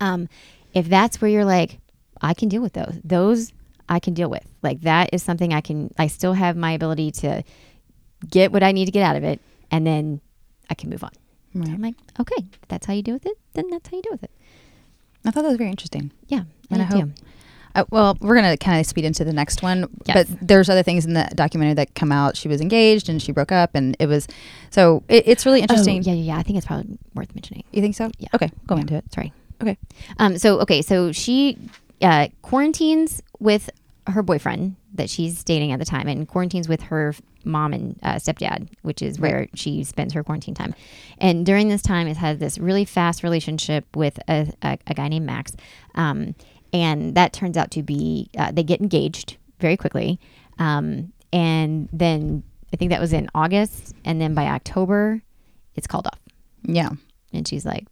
[0.00, 0.28] Um,
[0.72, 1.78] if that's where you're like,
[2.20, 2.98] I can deal with those.
[3.04, 3.52] Those
[3.88, 4.44] I can deal with.
[4.62, 5.92] Like that is something I can.
[5.98, 7.42] I still have my ability to
[8.30, 9.40] get what I need to get out of it,
[9.70, 10.20] and then
[10.70, 11.10] I can move on.
[11.54, 11.68] Right.
[11.68, 13.36] I'm like, okay, that's how you deal with it.
[13.52, 14.30] Then that's how you deal with it.
[15.24, 16.10] I thought that was very interesting.
[16.28, 16.96] Yeah, And I do.
[17.00, 17.10] hope-
[17.74, 20.28] Uh, well, we're gonna kind of speed into the next one, Yes.
[20.28, 22.36] but there's other things in the documentary that come out.
[22.36, 24.28] She was engaged and she broke up, and it was
[24.70, 25.98] so it, it's really interesting.
[25.98, 26.38] Oh, yeah, yeah, yeah.
[26.38, 27.64] I think it's probably worth mentioning.
[27.72, 28.10] You think so?
[28.18, 28.28] Yeah.
[28.34, 28.80] Okay, go Yeah.
[28.82, 29.12] into it.
[29.12, 29.32] Sorry.
[29.62, 29.76] Okay.
[30.18, 31.58] Um, so okay, so she
[32.02, 33.70] uh, quarantines with
[34.08, 37.14] her boyfriend that she's dating at the time, and quarantines with her
[37.46, 39.32] mom and uh, stepdad, which is Right.
[39.32, 40.74] where she spends her quarantine time.
[41.18, 45.08] And during this time, has had this really fast relationship with a, a, a guy
[45.08, 45.52] named Max,
[45.94, 46.34] um,
[46.74, 50.20] and that turns out to be uh, they get engaged very quickly,
[50.58, 52.42] um, and then
[52.74, 55.22] I think that was in August, and then by October,
[55.76, 56.18] it's called off.
[56.64, 56.90] Yeah.
[57.32, 57.86] And she's like,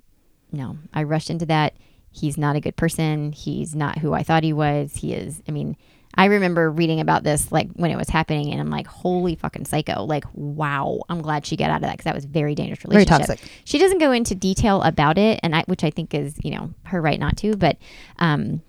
[0.51, 1.75] no, I rushed into that.
[2.11, 3.31] He's not a good person.
[3.31, 4.97] He's not who I thought he was.
[4.97, 5.77] He is, I mean,
[6.15, 9.67] I remember reading about this like when it was happening, and I'm like, holy fucking
[9.67, 10.03] psycho.
[10.03, 11.01] Like, wow.
[11.09, 13.51] I'm glad she got out of that because that was very dangerous relationship Very toxic.
[13.65, 16.75] She doesn't go into detail about it, and I, which I think is, you know,
[16.85, 17.57] her right not to.
[17.57, 17.79] But
[18.19, 18.63] um,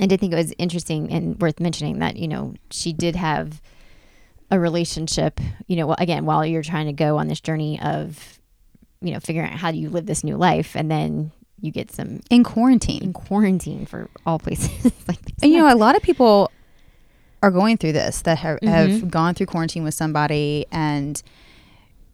[0.00, 3.60] I did think it was interesting and worth mentioning that, you know, she did have
[4.50, 8.38] a relationship, you know, again, while you're trying to go on this journey of,
[9.00, 11.30] you know, figuring out how do you live this new life, and then
[11.60, 14.70] you get some In quarantine, in quarantine for all places
[15.08, 16.50] like and you know, a lot of people
[17.42, 18.68] are going through this that have, Mhm.
[18.68, 21.22] have gone through quarantine with somebody and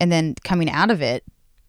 [0.01, 1.25] and then coming out of it,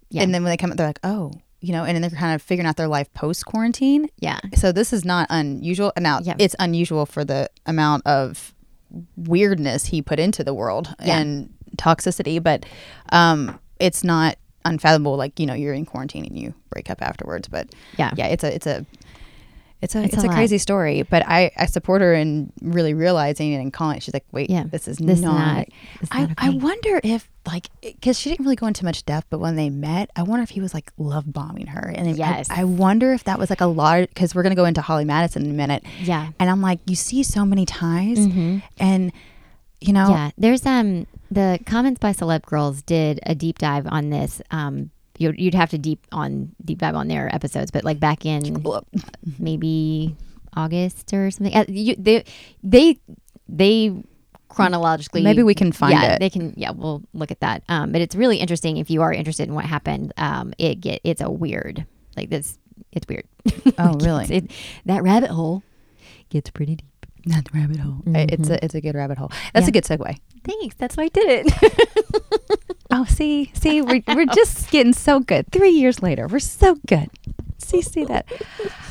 [0.09, 0.23] Yeah.
[0.23, 2.33] and then when they come, out they're like, oh, you know, and then they're kind
[2.35, 4.09] of figuring out their life post quarantine.
[4.19, 5.93] yeah, So this is not unusual.
[5.99, 6.35] Now Yeah.
[6.39, 8.53] it's unusual for the amount of
[9.15, 11.19] weirdness he put into the world Yeah.
[11.19, 12.65] and toxicity, but
[13.11, 15.15] um, it's not unfathomable.
[15.17, 17.47] Like you know, you're in quarantine and you break up afterwards.
[17.47, 18.85] But yeah, yeah, it's a it's a
[19.81, 21.01] it's a It's it's, a a, crazy story.
[21.03, 23.97] But I I support her in really realizing it and calling.
[23.97, 24.03] it.
[24.03, 24.63] She's like, wait, Yeah.
[24.65, 25.33] this is This not.
[25.57, 25.67] not-
[25.99, 29.27] this I, not I wonder if like because she didn't really go into much depth,
[29.31, 32.13] but when they met, I wonder if he was like love bombing her, and I-
[32.13, 32.49] Yes.
[32.51, 35.45] I, wonder if that was like a lot because we're gonna go into Holly Madison
[35.45, 36.29] in a minute, yeah.
[36.39, 38.59] and I'm like, you see so many ties, Mm-hmm.
[38.79, 39.11] and
[39.79, 44.11] you know, Yeah, there's um the comments by celeb girls did a deep dive on
[44.11, 44.41] this.
[44.51, 44.91] Um,
[45.21, 48.63] you'd, you'd have to deep on deep dive on their episodes, but like back in
[49.39, 50.15] maybe
[50.55, 51.55] August or something.
[51.55, 52.23] Uh, you, they
[52.63, 52.99] they
[53.47, 53.93] they
[54.49, 56.19] chronologically Maybe we can find yeah, it.
[56.19, 57.63] They can yeah, we'll look at that.
[57.69, 60.11] Um, but it's really interesting if you are interested in what happened.
[60.17, 61.85] Um, it get it's a weird
[62.17, 62.57] like this.
[62.91, 63.25] It's weird.
[63.77, 64.25] Oh, really?
[64.25, 64.51] It-
[64.85, 65.63] that rabbit hole
[66.29, 66.87] gets pretty deep.
[67.25, 68.01] not the rabbit hole.
[68.13, 69.31] I- It's a it's a good rabbit hole.
[69.53, 69.69] That's Yeah.
[69.69, 70.17] a good segue.
[70.43, 70.75] Thanks.
[70.75, 72.60] That's why I did it.
[72.91, 75.45] Oh, see, see, we're we're just getting so good.
[75.51, 77.09] Three years later, we're so good,
[77.57, 78.25] see see that.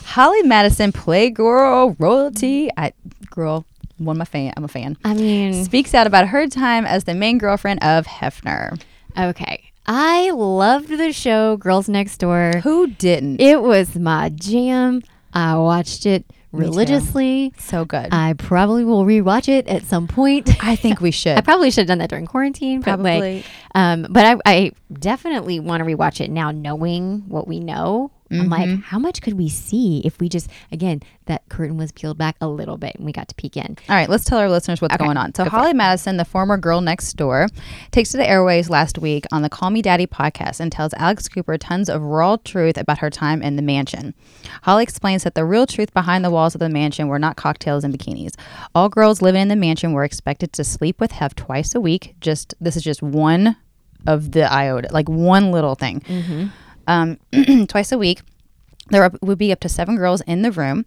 [0.05, 2.71] Holly Madison, Playgirl royalty.
[2.77, 2.93] I
[3.31, 3.65] girl,
[3.99, 4.53] one of my fan.
[4.57, 4.97] I'm a fan.
[5.05, 8.81] I mean, Speaks out about her time as the main girlfriend of Hefner.
[9.19, 9.65] okay.
[9.87, 12.61] I loved the show Girls Next Door.
[12.63, 13.41] Who didn't?
[13.41, 15.03] It was my jam.
[15.35, 16.25] I watched it.
[16.53, 17.53] Religiously.
[17.59, 18.09] so good.
[18.13, 20.51] I probably will rewatch it at some point.
[20.65, 21.37] I think we should.
[21.39, 23.37] I probably should have done that during quarantine, but Probably.
[23.37, 23.45] like,
[23.75, 28.11] um, but I, I definitely want to rewatch it now, knowing what we know.
[28.31, 28.81] I'm like, Mm-hmm.
[28.83, 32.47] how much could we see if we just, again, that curtain was peeled back a
[32.49, 33.77] little bit and we got to peek in.
[33.89, 35.35] All right, let's tell our listeners what's Okay, going on.
[35.35, 37.49] So, go Holly Madison, the former girl next door,
[37.91, 41.29] takes to the airways last week on the Call Me Daddy podcast and tells Alex
[41.29, 44.15] Cooper tons of raw truth about her time in the mansion.
[44.63, 47.83] Holly explains that the real truth behind the walls of the mansion were not cocktails
[47.85, 48.35] and bikinis.
[48.75, 52.15] All girls living in the mansion were expected to sleep with Hef twice a week.
[52.21, 53.57] Just this is just one
[54.07, 56.03] of the iota, like one little thing.
[56.91, 57.19] Um,
[57.69, 58.23] twice a week.
[58.89, 60.85] There would be up to seven girls in the room.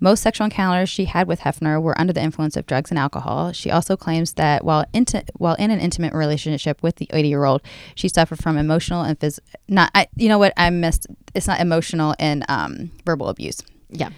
[0.00, 3.52] Most sexual encounters she had with Hefner were under the influence of drugs and alcohol.
[3.52, 7.44] She also claims that while inti- while in an intimate relationship with the 80 year
[7.44, 7.62] old,
[7.94, 9.90] she suffered from emotional and phys- not.
[9.94, 10.52] I, you know what?
[10.56, 11.06] I missed.
[11.34, 13.62] It's not emotional and um, verbal abuse.
[13.90, 14.10] Yeah.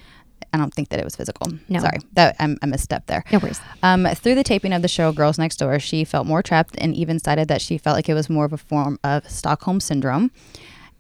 [0.53, 1.47] I don't think that it was physical.
[1.69, 1.79] No.
[1.79, 3.23] Sorry, that I'm, I misstepped there.
[3.31, 3.61] No worries.
[3.85, 6.93] Um, through the taping of the show Girls Next Door, she felt more trapped and
[6.95, 10.33] even cited that she felt like it was more of a form of Stockholm syndrome.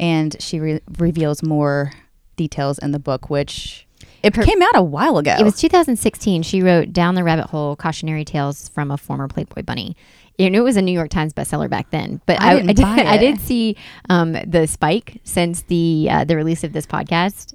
[0.01, 1.93] And she re- reveals more
[2.37, 3.87] details in the book, which
[4.23, 5.37] it came out a while ago.
[5.39, 6.43] It was 2016.
[6.43, 9.97] She wrote Down the Rabbit Hole Cautionary Tales from a Former Playboy Bunny.
[10.39, 12.21] You know, it was a New York Times bestseller back then.
[12.27, 13.77] But I I, didn't I, did, I did see
[14.09, 17.55] um, the spike since the uh, the release of this podcast.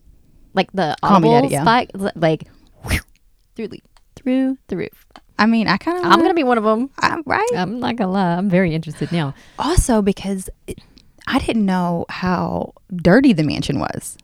[0.53, 1.63] Like the audible Daddy, yeah.
[1.63, 2.47] spike, like
[2.87, 2.99] whew,
[3.55, 3.83] through the
[4.15, 5.05] through the roof.
[5.37, 6.05] I mean, I kind of.
[6.05, 6.89] I'm gonna be one of them.
[6.99, 7.49] I'm right.
[7.55, 8.35] I'm not gonna lie.
[8.35, 9.33] I'm very interested now.
[9.59, 10.79] also, because it,
[11.27, 14.17] I didn't know how dirty the mansion was.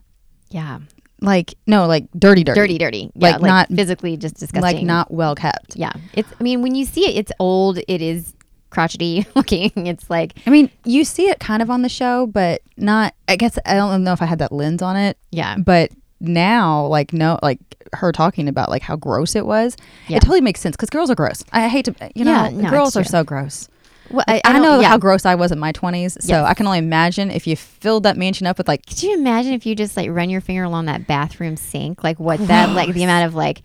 [0.49, 0.79] Yeah,
[1.21, 3.11] Like, no, like dirty, dirty, dirty, dirty.
[3.15, 4.61] Yeah, Like like, not- physically just disgusting.
[4.77, 5.75] like not well kept.
[5.75, 6.29] Yeah, it's.
[6.39, 7.77] I mean, when you see it, it's old.
[7.87, 8.33] It is
[8.69, 9.71] crotchety looking.
[9.87, 13.13] It's like I mean, you see it kind of on the show, but not.
[13.27, 15.17] I guess I don't know if I had that lens on it.
[15.31, 15.55] yeah.
[15.57, 15.91] but
[16.23, 17.57] now like no like
[17.93, 19.75] her talking about like how gross it was
[20.07, 20.17] Yeah.
[20.17, 22.69] it totally makes sense because girls are gross i hate to you know Yeah, no,
[22.69, 23.67] girls are so gross
[24.12, 24.89] Well, i, don't- know yeah.
[24.89, 26.45] how gross i was in my 20s so Yes.
[26.45, 29.53] i can only imagine if you filled that mansion up with like Could you imagine
[29.53, 32.03] if you just like run your finger along that bathroom sink?
[32.03, 33.62] Like what that like the amount of like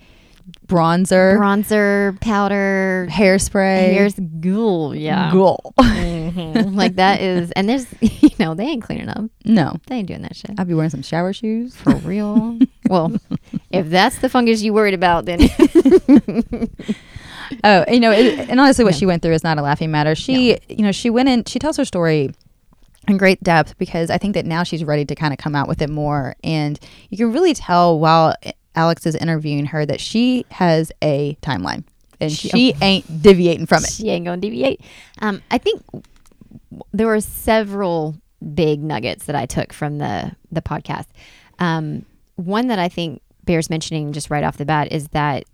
[0.69, 4.95] bronzer bronzer, powder, hairspray hairs, ghoul.
[4.95, 5.31] Yeah.
[5.33, 5.75] Ghoul.
[6.27, 6.75] Mhm.
[6.75, 9.25] like that is and there's you know, they ain't cleaning up.
[9.45, 10.53] no They ain't doing that shit.
[10.59, 12.59] i'd be wearing some shower shoes For real.
[12.89, 13.13] well,
[13.71, 15.41] if that's the fungus you worried about, then
[17.65, 20.15] Oh, you know, it, and honestly, what she went through is not a laughing matter.
[20.15, 21.45] She, you know, she went in.
[21.45, 22.31] She tells her story
[23.09, 25.69] in great depth because I think that now she's ready to kind of come out
[25.69, 26.79] with it more, and
[27.11, 28.35] you can really tell while
[28.75, 31.85] Alex is interviewing her that she has a timeline,
[32.21, 33.91] and She- she, ain't deviating from it.
[33.91, 34.81] she ain't gonna deviate.
[35.21, 35.83] Um, I think
[36.93, 38.17] there were several
[38.55, 41.07] big nuggets that I took from the the podcast.
[41.59, 42.05] Um,
[42.37, 45.45] one that I think bears mentioning just right off the bat is that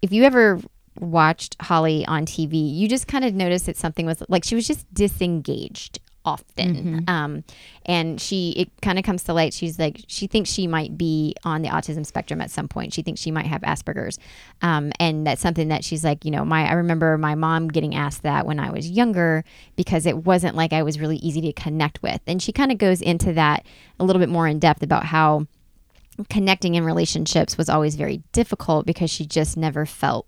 [0.00, 0.60] if you ever
[0.98, 4.66] watched Holly on TV, you just kind of noticed that something was like she was
[4.66, 7.04] just disengaged often.
[7.08, 7.44] Um,
[7.86, 9.52] and she, it kind of comes to light.
[9.52, 12.92] She's like, she thinks she might be on the autism spectrum at some point.
[12.92, 14.18] She thinks she might have Asperger's.
[14.60, 17.94] Um, and that's something that she's like, you know, my, I remember my mom getting
[17.94, 19.44] asked that when I was younger
[19.76, 22.20] because it wasn't like I was really easy to connect with.
[22.26, 23.66] And she kind of goes into that
[23.98, 25.46] a little bit more in depth about how
[26.28, 30.26] connecting in relationships was always very difficult because she just never felt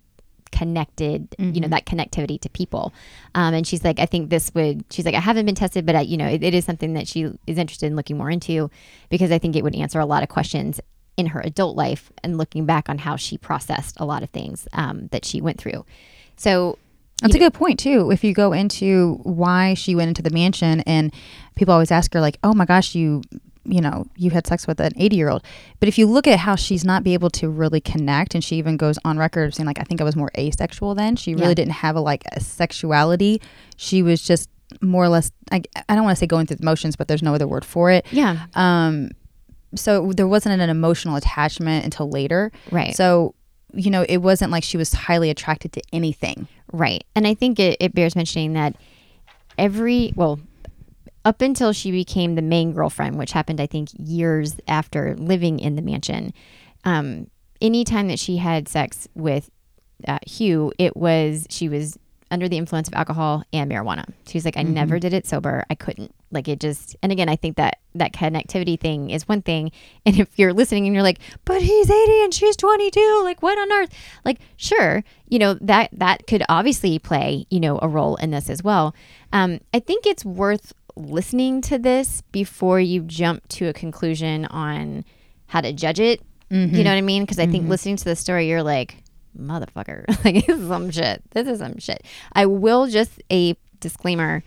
[0.58, 2.92] connected you know that connectivity to people.
[3.34, 5.96] Um, and she's like i think this would she's like i haven't been tested but
[5.96, 8.70] I, you know it, it is something that she is interested in looking more into
[9.10, 10.80] because i think it would answer a lot of questions
[11.16, 14.66] in her adult life and looking back on how she processed a lot of things
[14.72, 15.84] um, that she went through.
[16.36, 16.78] So
[17.22, 18.10] That's a good point too.
[18.10, 21.12] If you go into why she went into the mansion, and
[21.54, 23.22] people always ask her like, "Oh my gosh, you,
[23.64, 25.42] you know, you had sex with an eighty-year-old,"
[25.80, 28.56] but if you look at how she's not be able to really connect, and she
[28.56, 31.34] even goes on record of saying like, "I think I was more asexual then." She
[31.34, 31.54] really Yeah.
[31.54, 33.40] didn't have a like a sexuality.
[33.76, 34.48] She was just
[34.80, 35.30] more or less.
[35.52, 37.64] I, I don't want to say going through the motions, but there's no other word
[37.64, 38.06] for it.
[38.10, 39.10] yeah Um,
[39.74, 42.50] so there wasn't an emotional attachment until later.
[42.70, 43.34] right So
[43.76, 46.46] you know, it wasn't like she was highly attracted to anything.
[46.72, 47.02] Right.
[47.16, 48.76] And I think it, it bears mentioning that
[49.58, 50.38] every, well,
[51.24, 55.76] up until she became the main girlfriend, which happened, I think, years after living in
[55.76, 56.32] the mansion,
[56.84, 59.50] um, anytime that she had sex with
[60.06, 61.98] uh, Hugh, it was, she was
[62.30, 64.04] under the influence of alcohol and marijuana.
[64.26, 65.64] She was like, I never did it sober.
[65.70, 66.14] I couldn't.
[66.30, 69.70] Like it just, and again, I think that that connectivity thing is one thing.
[70.06, 73.56] And if you're listening and you're like, but he's 80 and she's 22, like what
[73.56, 73.90] on earth?
[74.24, 78.50] Like, sure, you know, that, that could obviously play, you know, a role in this
[78.50, 78.94] as well.
[79.32, 85.04] Um, I think it's worth listening to this before you jump to a conclusion on
[85.46, 86.20] how to judge it.
[86.50, 87.24] You know what I mean?
[87.24, 89.02] Because I think listening to the story, you're like,
[89.36, 91.22] motherfucker, like this is some shit.
[91.30, 92.04] This is some shit.
[92.32, 94.44] I will just a disclaimer.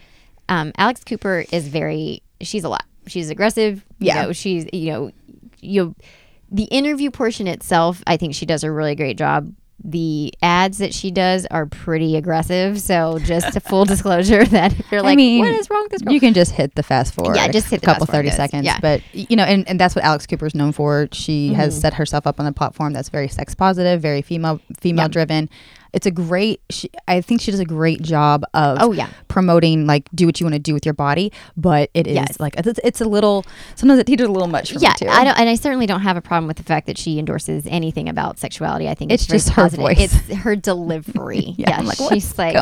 [0.48, 2.24] Um, Alex Cooper is very.
[2.40, 2.86] She's a lot.
[3.08, 3.84] She's aggressive.
[4.00, 4.22] You Yeah.
[4.24, 5.12] know, she's you know,
[5.60, 5.96] you.
[6.50, 9.54] The interview portion itself, I think she does a really great job.
[9.84, 12.82] The ads that she does are pretty aggressive.
[12.82, 15.92] So just a full disclosure that if you're like, I mean, what is wrong with
[15.92, 16.14] this girl?
[16.14, 17.36] You can just hit the fast forward.
[17.36, 18.66] Yeah, just hit a couple fast 30 to seconds.
[18.66, 18.80] Yeah.
[18.82, 21.08] But you know, and, and that's what Alex Cooper is known for.
[21.12, 21.82] She has Mm-hmm.
[21.82, 25.50] set herself up on a platform that's very sex positive, very female female driven.
[25.94, 26.62] It's a great.
[26.70, 29.10] She, I think she does a great job of Oh, yeah.
[29.28, 31.32] promoting like do what you want to do with your body.
[31.56, 32.40] But it is Yes.
[32.40, 33.46] like it's, it's a little.
[33.76, 35.08] Sometimes it teaches a little much for yeah, me too.
[35.10, 37.66] I don't, and I certainly don't have a problem with the fact that she endorses
[37.68, 38.88] anything about sexuality.
[38.90, 39.86] I think It's it's, just her positive.
[39.86, 40.00] voice.
[40.30, 41.38] It's her delivery.
[41.58, 42.56] Yeah, yeah, like, she's like,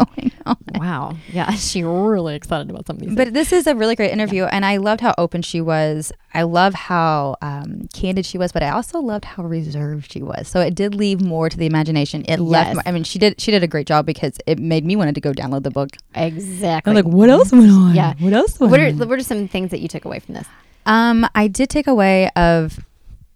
[0.76, 3.16] wow, yeah, she's really excited about some of these.
[3.16, 6.12] But this is a really great interview, and I loved how open she was.
[6.36, 10.48] I love how um, candid she was, but I also loved how reserved she was.
[10.48, 12.26] So it did leave more to the imagination.
[12.28, 12.68] It left.
[12.68, 12.76] Yes.
[12.76, 13.40] more- I mean, she did.
[13.42, 15.92] She did a great job because it made me wanted to go download the book.
[16.14, 16.94] exactly.
[16.94, 17.96] Like what else went on?
[17.96, 18.14] Yeah.
[18.20, 18.60] what else?
[18.60, 20.48] what are what are some things that you took away from this?
[20.86, 22.80] Um, I did take away of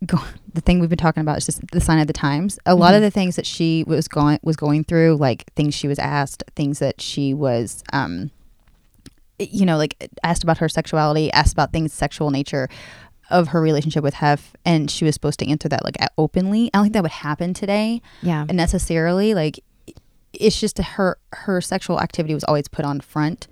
[0.06, 0.20] go,
[0.54, 2.60] the thing we've been talking about is just the sign of the times.
[2.66, 5.88] A lot of the things that she was going was going through, like things she
[5.88, 8.32] was asked, things that she was, um,
[9.40, 12.70] you know, like asked about her sexuality, asked about things sexual nature
[13.30, 16.70] of her relationship with Hef, and she was supposed to answer that like openly.
[16.74, 19.34] I don't think that would happen today Yeah, And necessarily.
[19.34, 19.60] Like
[20.34, 23.48] it's just her her sexual activity was always put on front,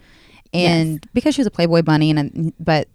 [0.54, 2.88] and because she was a Playboy bunny, and but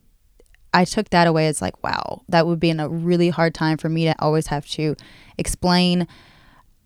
[0.75, 3.77] I took that away as like, wow, that would be in a really hard time
[3.77, 4.97] for me to always have to
[5.39, 6.07] explain,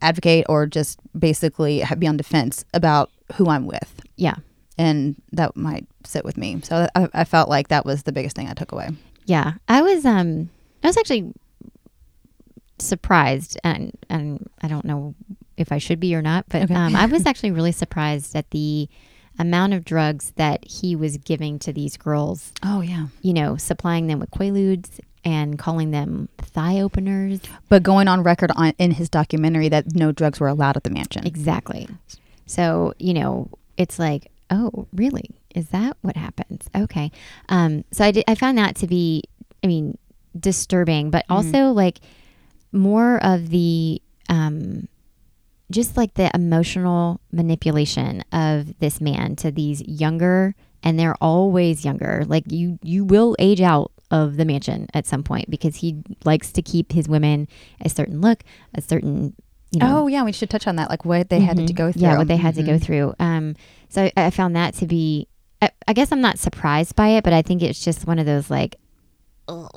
[0.02, 4.00] advocate, or just basically be on defense about who I'm with.
[4.16, 4.36] yeah,
[4.78, 6.60] And that might sit with me.
[6.62, 8.90] So I, I felt like that was the biggest thing I took away.
[9.24, 9.54] yeah.
[9.68, 10.50] I was um,
[10.84, 11.32] I was actually
[12.78, 15.14] surprised, and and I don't know
[15.56, 16.74] if I should be or not, but Okay.
[16.74, 18.88] um, I was actually really surprised at the
[19.38, 23.06] amount of drugs that he was giving to these girls Oh, yeah.
[23.22, 27.40] you know, supplying them with quaaludes and calling them thigh openers.
[27.68, 30.90] But going on record on in his documentary that no drugs were allowed at the
[30.90, 31.26] mansion.
[31.26, 31.86] Exactly.
[32.46, 35.30] So, you know, it's like, oh, really?
[35.54, 36.68] Is that what happens?
[36.74, 37.10] Okay.
[37.48, 39.24] Um, so I did, I found that to be,
[39.62, 39.98] I mean,
[40.38, 41.98] disturbing, but also like
[42.72, 44.88] more of the, um,
[45.70, 52.22] just like the emotional manipulation of this man to these younger and they're always younger
[52.26, 56.52] like you you will age out of the mansion at some point because he likes
[56.52, 57.48] to keep his women
[57.80, 58.44] a certain look
[58.74, 59.34] a certain
[59.76, 60.88] you know Oh yeah, we should touch on that.
[60.88, 62.02] Like what they had to go through.
[62.02, 63.14] Yeah, what they had to go through.
[63.18, 63.54] Um,
[63.88, 65.28] so I, I found that to be.
[65.60, 68.26] I, I guess I'm not surprised by it, but I think it's just one of
[68.26, 68.76] those like,
[69.48, 69.68] oh,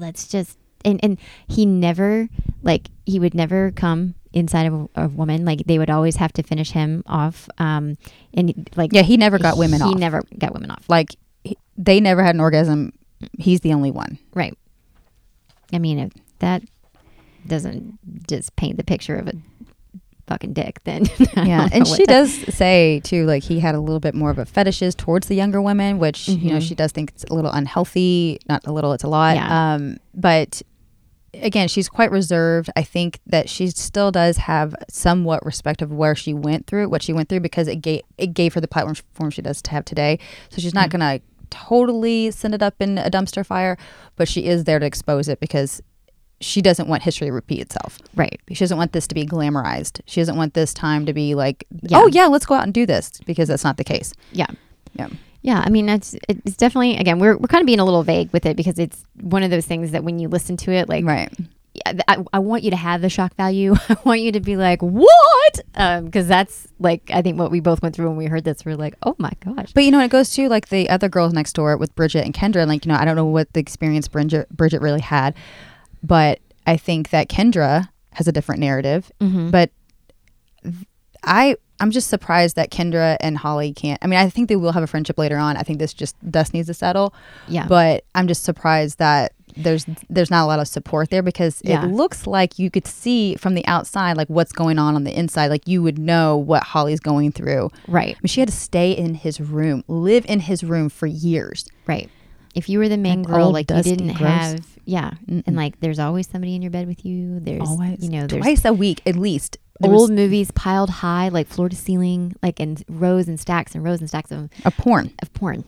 [0.00, 0.58] that's just.
[0.84, 1.18] And and
[1.48, 2.28] he never
[2.62, 5.44] like he would never come inside of a, a woman.
[5.44, 7.48] Like they would always have to finish him off.
[7.58, 7.96] Um,
[8.34, 9.88] and like Yeah, he never got women he off.
[9.90, 10.84] He never got women off.
[10.88, 12.92] like he, they never had an orgasm.
[13.38, 14.18] He's the only one.
[14.34, 14.56] Right.
[15.72, 16.62] I mean, if that
[17.48, 19.32] doesn't just paint the picture of a
[20.26, 21.04] fucking dick, then
[21.36, 24.44] Yeah, and she does say too, like he had a little bit more of a
[24.44, 26.68] fetishes towards the younger women, which you know Mhm.
[26.68, 28.38] she does think it's a little unhealthy.
[28.48, 29.36] Not a little, it's a lot.
[29.36, 29.74] Yeah.
[29.74, 30.62] Um, but
[31.34, 32.70] again, she's quite reserved.
[32.76, 37.02] I think that she still does have somewhat respect of where she went through, what
[37.02, 39.84] she went through, because it gave it gave her the platform she does to have
[39.84, 40.18] today.
[40.50, 41.20] So she's not gonna
[41.50, 43.76] totally send it up in a dumpster fire,
[44.16, 45.80] but she is there to expose it because
[46.40, 47.98] she doesn't want history to repeat itself.
[48.14, 48.40] Right.
[48.50, 50.00] She doesn't want this to be glamorized.
[50.06, 51.98] She doesn't want this time to be like, Yeah.
[52.00, 54.12] oh yeah, let's go out and do this because that's not the case.
[54.32, 54.46] Yeah.
[54.94, 55.08] Yeah.
[55.42, 58.32] Yeah, I mean that's it's definitely again we're we're kind of being a little vague
[58.32, 61.04] with it because it's one of those things that when you listen to it like
[61.04, 61.32] Right.
[61.74, 63.74] yeah, I, I want you to have the shock value.
[63.88, 67.60] I want you to be like what um, because that's like I think what we
[67.60, 68.64] both went through when we heard this.
[68.64, 69.72] We're like oh my gosh.
[69.72, 72.34] But you know, it goes to like the other girls next door with Bridget and
[72.34, 72.66] Kendra.
[72.66, 75.34] Like, you know, I don't know what the experience Bridget, Bridget really had,
[76.06, 79.10] but I think that Kendra has a different narrative.
[79.20, 79.50] Mhm.
[79.50, 79.70] But
[81.24, 83.98] I, I'm just surprised that Kendra and Holly can't.
[84.02, 85.56] I mean, I think they will have a friendship later on.
[85.56, 87.14] I think this just dust needs to settle.
[87.48, 87.66] Yeah.
[87.66, 91.84] But I'm just surprised that there's there's not a lot of support there because Yeah.
[91.84, 95.18] it looks like you could see from the outside like what's going on on the
[95.18, 95.48] inside.
[95.48, 97.70] Like you would know what Holly's going through.
[97.88, 98.14] Right.
[98.16, 101.66] I mean, she had to stay in his room, live in his room for years.
[101.86, 102.10] Right.
[102.56, 104.20] If you were the main girl, like you didn't gross.
[104.20, 105.44] have, yeah, Mm-mm.
[105.46, 107.38] and like there's always somebody in your bed with you.
[107.38, 109.58] There's Always, you know, there's twice a week at least.
[109.78, 113.74] There old was movies piled high, like floor to ceiling, like in rows and stacks
[113.74, 115.12] and rows and stacks of a porn.
[115.22, 115.64] of porn.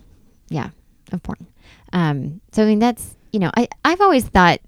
[0.49, 0.71] Yeah,
[1.13, 1.47] of porn.
[1.93, 4.61] Um, so I mean, that's you know, I I've always thought,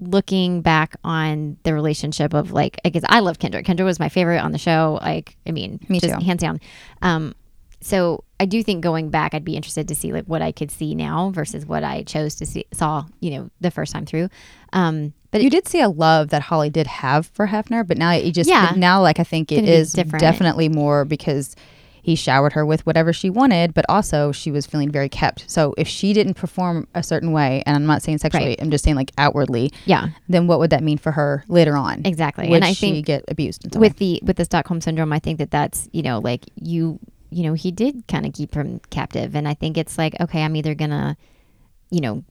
[0.00, 3.64] looking back on the relationship of like, because I love Kendra.
[3.64, 5.00] Kendra was my favorite on the show.
[5.02, 6.24] Like, I mean, Me just too.
[6.24, 6.60] hands down.
[7.02, 7.34] Um,
[7.80, 10.70] so I do think going back, I'd be interested to see like what I could
[10.70, 14.28] see now versus what I chose to see saw, you know, the first time through.
[14.72, 18.12] Um, but You did see a love that Holly did have for Hefner, but now
[18.12, 18.72] you just Yeah.
[18.76, 20.20] now like I think it is different.
[20.20, 21.54] definitely more because
[22.00, 25.44] he showered her with whatever she wanted, but also she was feeling very kept.
[25.50, 28.62] So if she didn't perform a certain way, and I'm not saying sexually, Right.
[28.62, 32.02] I'm just saying like outwardly, yeah, then what would that mean for her later on?
[32.06, 32.48] exactly.
[32.48, 35.12] Would and I she think get abused and so with the with the Stockholm syndrome,
[35.12, 36.98] I think that that's you know like you
[37.30, 40.42] you know he did kind of keep him captive, and I think it's like okay,
[40.42, 41.16] I'm either gonna
[41.90, 42.24] you know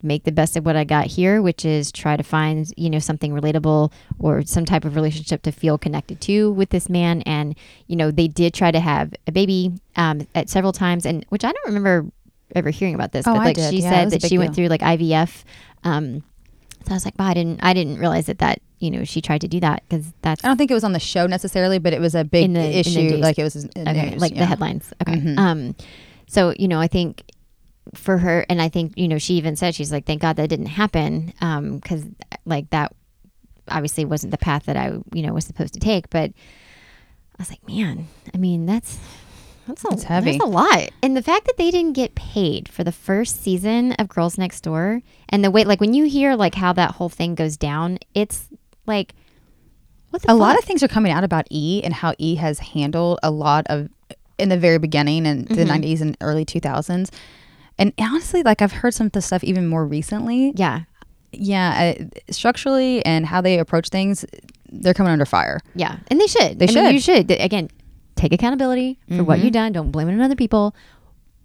[0.00, 2.98] make the best of what I got here, which is try to find you know
[3.00, 7.56] something relatable or some type of relationship to feel connected to with this man, and
[7.86, 11.44] you know they did try to have a baby um, at several times, and which
[11.44, 12.06] I don't remember
[12.54, 13.70] ever hearing about this, Oh, but I like did.
[13.70, 15.44] she Yeah, said that she went through like IVF.
[15.84, 16.22] Um,
[16.86, 19.20] so I was like, wow, I didn't, I didn't realize that that you know she
[19.20, 21.78] tried to do that because that's I don't think it was on the show necessarily,
[21.78, 23.16] but it was a big the- issue.
[23.16, 24.40] like it was in okay, news, like yeah.
[24.40, 24.92] the headlines.
[25.02, 25.16] Okay.
[25.20, 25.38] Mhm.
[25.38, 25.76] Um,
[26.26, 27.22] so you know, I think
[27.94, 30.48] for her, and I think you know, she even said she's like, thank God that
[30.48, 32.04] didn't happen, um, because
[32.44, 32.92] like that
[33.70, 36.10] obviously wasn't the path that I you know was supposed to take.
[36.10, 38.98] But I was like, man, I mean, that's
[39.66, 40.32] that's a, It's heavy.
[40.32, 43.92] That's a lot, and the fact that they didn't get paid for the first season
[43.92, 47.08] of Girls Next Door, and the way like when you hear like how that whole
[47.10, 48.47] thing goes down, it's
[48.88, 49.14] like.
[50.10, 52.58] What the a lot of things are coming out about E and how E has
[52.60, 53.90] handled a lot of
[54.38, 55.84] in the very beginning and the Mm-hmm.
[55.84, 57.10] 90s and early 2000s.
[57.78, 60.52] And honestly, like I've heard some of the stuff even more recently.
[60.56, 60.82] yeah,
[61.32, 64.24] Yeah, uh, structurally and how they approach things,
[64.72, 65.60] they're coming under fire.
[65.74, 66.58] Yeah, and they should.
[66.58, 67.28] They I mean, you should.
[67.30, 67.68] should again
[68.16, 69.72] take accountability for what you've done.
[69.72, 70.74] Don't blame it on other people.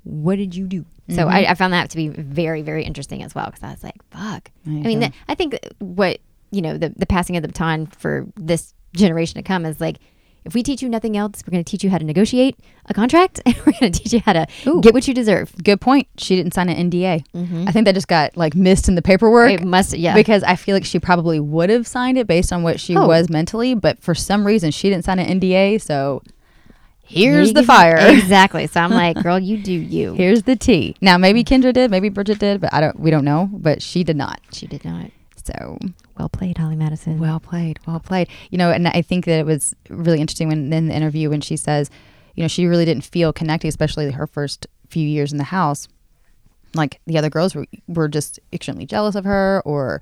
[0.04, 0.86] What did you do?
[1.10, 3.84] So I, I found that to be very, very interesting as well because I was
[3.84, 6.20] like, "Fuck." I mean, th- I think what
[6.54, 9.97] you know the the passing of the baton for this generation to come is like.
[10.45, 12.93] If we teach you nothing else, we're going to teach you how to negotiate a
[12.93, 14.82] contract, and we're going to teach you how to Ooh.
[14.82, 15.56] get what you deserve.
[15.64, 16.10] Good point.
[16.18, 17.24] She didn't sign an NDA.
[17.34, 17.66] Mm-hmm.
[17.66, 19.51] I think that just got like missed in the paperwork.
[19.51, 22.62] It must, yeah, Because I feel like she probably would have signed it based on
[22.62, 23.08] what she Oh.
[23.08, 25.80] was mentally, but for some reason she didn't sign an NDA.
[25.82, 26.22] So
[27.06, 27.95] here's You the fire.
[28.01, 28.68] Exactly.
[28.68, 30.14] So I'm like, girl, you do you.
[30.14, 30.97] Here's the tea.
[30.99, 32.99] Now maybe Kendra did, maybe Bridget did, but I don't.
[32.99, 33.47] We don't know.
[33.49, 34.41] But she did not.
[34.51, 35.10] She did not.
[35.44, 35.78] So
[36.18, 37.20] Well played, Holly Madison.
[37.20, 38.28] well played, well played.
[38.50, 41.41] You know, and I think that it was really interesting when in the interview when
[41.41, 41.89] she says,
[42.36, 45.88] you know, she really didn't feel connected, especially her first few years in the house.
[46.76, 50.02] Like the other girls were were just extremely jealous of her, or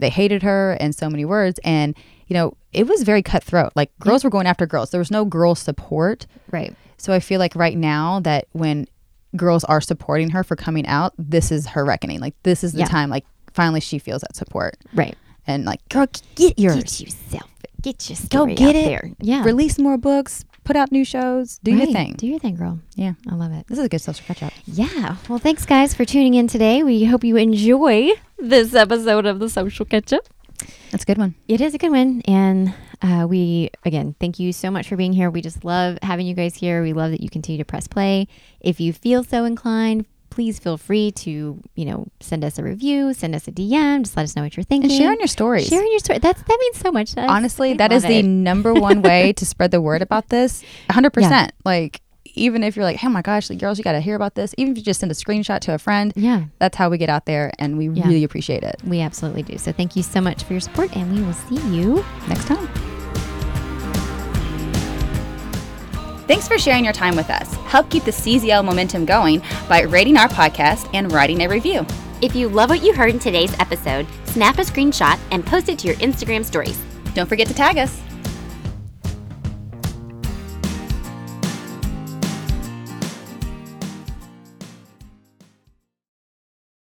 [0.00, 1.60] they hated her, and so many words.
[1.64, 1.94] And
[2.26, 3.72] you know, it was very cutthroat.
[3.76, 4.90] Like girls were going after girls.
[4.90, 6.26] There was no girl support.
[6.50, 6.74] right.
[7.00, 8.88] So I feel like right now that when
[9.36, 12.18] girls are supporting her for coming out, this is her reckoning.
[12.18, 12.86] Like this is the Yeah.
[12.86, 13.08] time.
[13.10, 13.24] Like
[13.58, 15.16] finally she feels that support Right.
[15.46, 16.06] and like girl,
[16.36, 16.76] get yours.
[16.76, 17.50] Get yourself.
[17.82, 18.84] Get your Go get it.
[18.86, 19.10] there.
[19.20, 19.42] Yeah.
[19.44, 20.44] Release more books.
[20.64, 21.58] Put out new shows.
[21.64, 22.14] Do your thing.
[22.18, 22.78] Do your thing, girl.
[22.94, 23.14] yeah.
[23.30, 23.66] I love it.
[23.68, 24.52] This is a good social catch up.
[24.66, 25.16] Yeah.
[25.28, 26.82] Well, thanks, guys, for tuning in today.
[26.82, 30.24] We hope you enjoy this episode of the Social Catch Up.
[30.90, 31.34] That's a good one.
[31.46, 32.20] It is a good one.
[32.26, 35.30] And uh, we, again, thank you so much for being here.
[35.30, 36.82] We just love having you guys here.
[36.82, 38.26] We love that you continue to press play.
[38.60, 40.04] If you feel so inclined,
[40.38, 44.16] please feel free to, you know, send us a review, send us a DM, just
[44.16, 44.88] let us know what you're thinking.
[44.88, 45.66] And share on your stories.
[45.66, 46.20] Sharing your story.
[46.20, 47.28] That's, that means so much to us.
[47.28, 50.62] Honestly, We that is love the number one way to spread the word about this.
[50.90, 51.50] 100%.
[51.64, 52.02] Like,
[52.36, 54.54] even if you're like, oh my gosh, like, girls, you got to hear about this.
[54.58, 56.44] Even if you just send a screenshot to a friend, Yeah.
[56.60, 58.06] that's how we get out there and we Yeah.
[58.06, 58.76] really appreciate it.
[58.84, 59.58] We absolutely do.
[59.58, 62.68] So thank you so much for your support, and we will see you Next time.
[66.28, 67.54] Thanks for sharing your time with us.
[67.54, 71.86] Help keep the CZL momentum going by rating our podcast and writing a review.
[72.20, 75.78] If you love what you heard in today's episode, snap a screenshot and post it
[75.78, 76.78] to your Instagram stories.
[77.14, 78.02] Don't forget to tag us.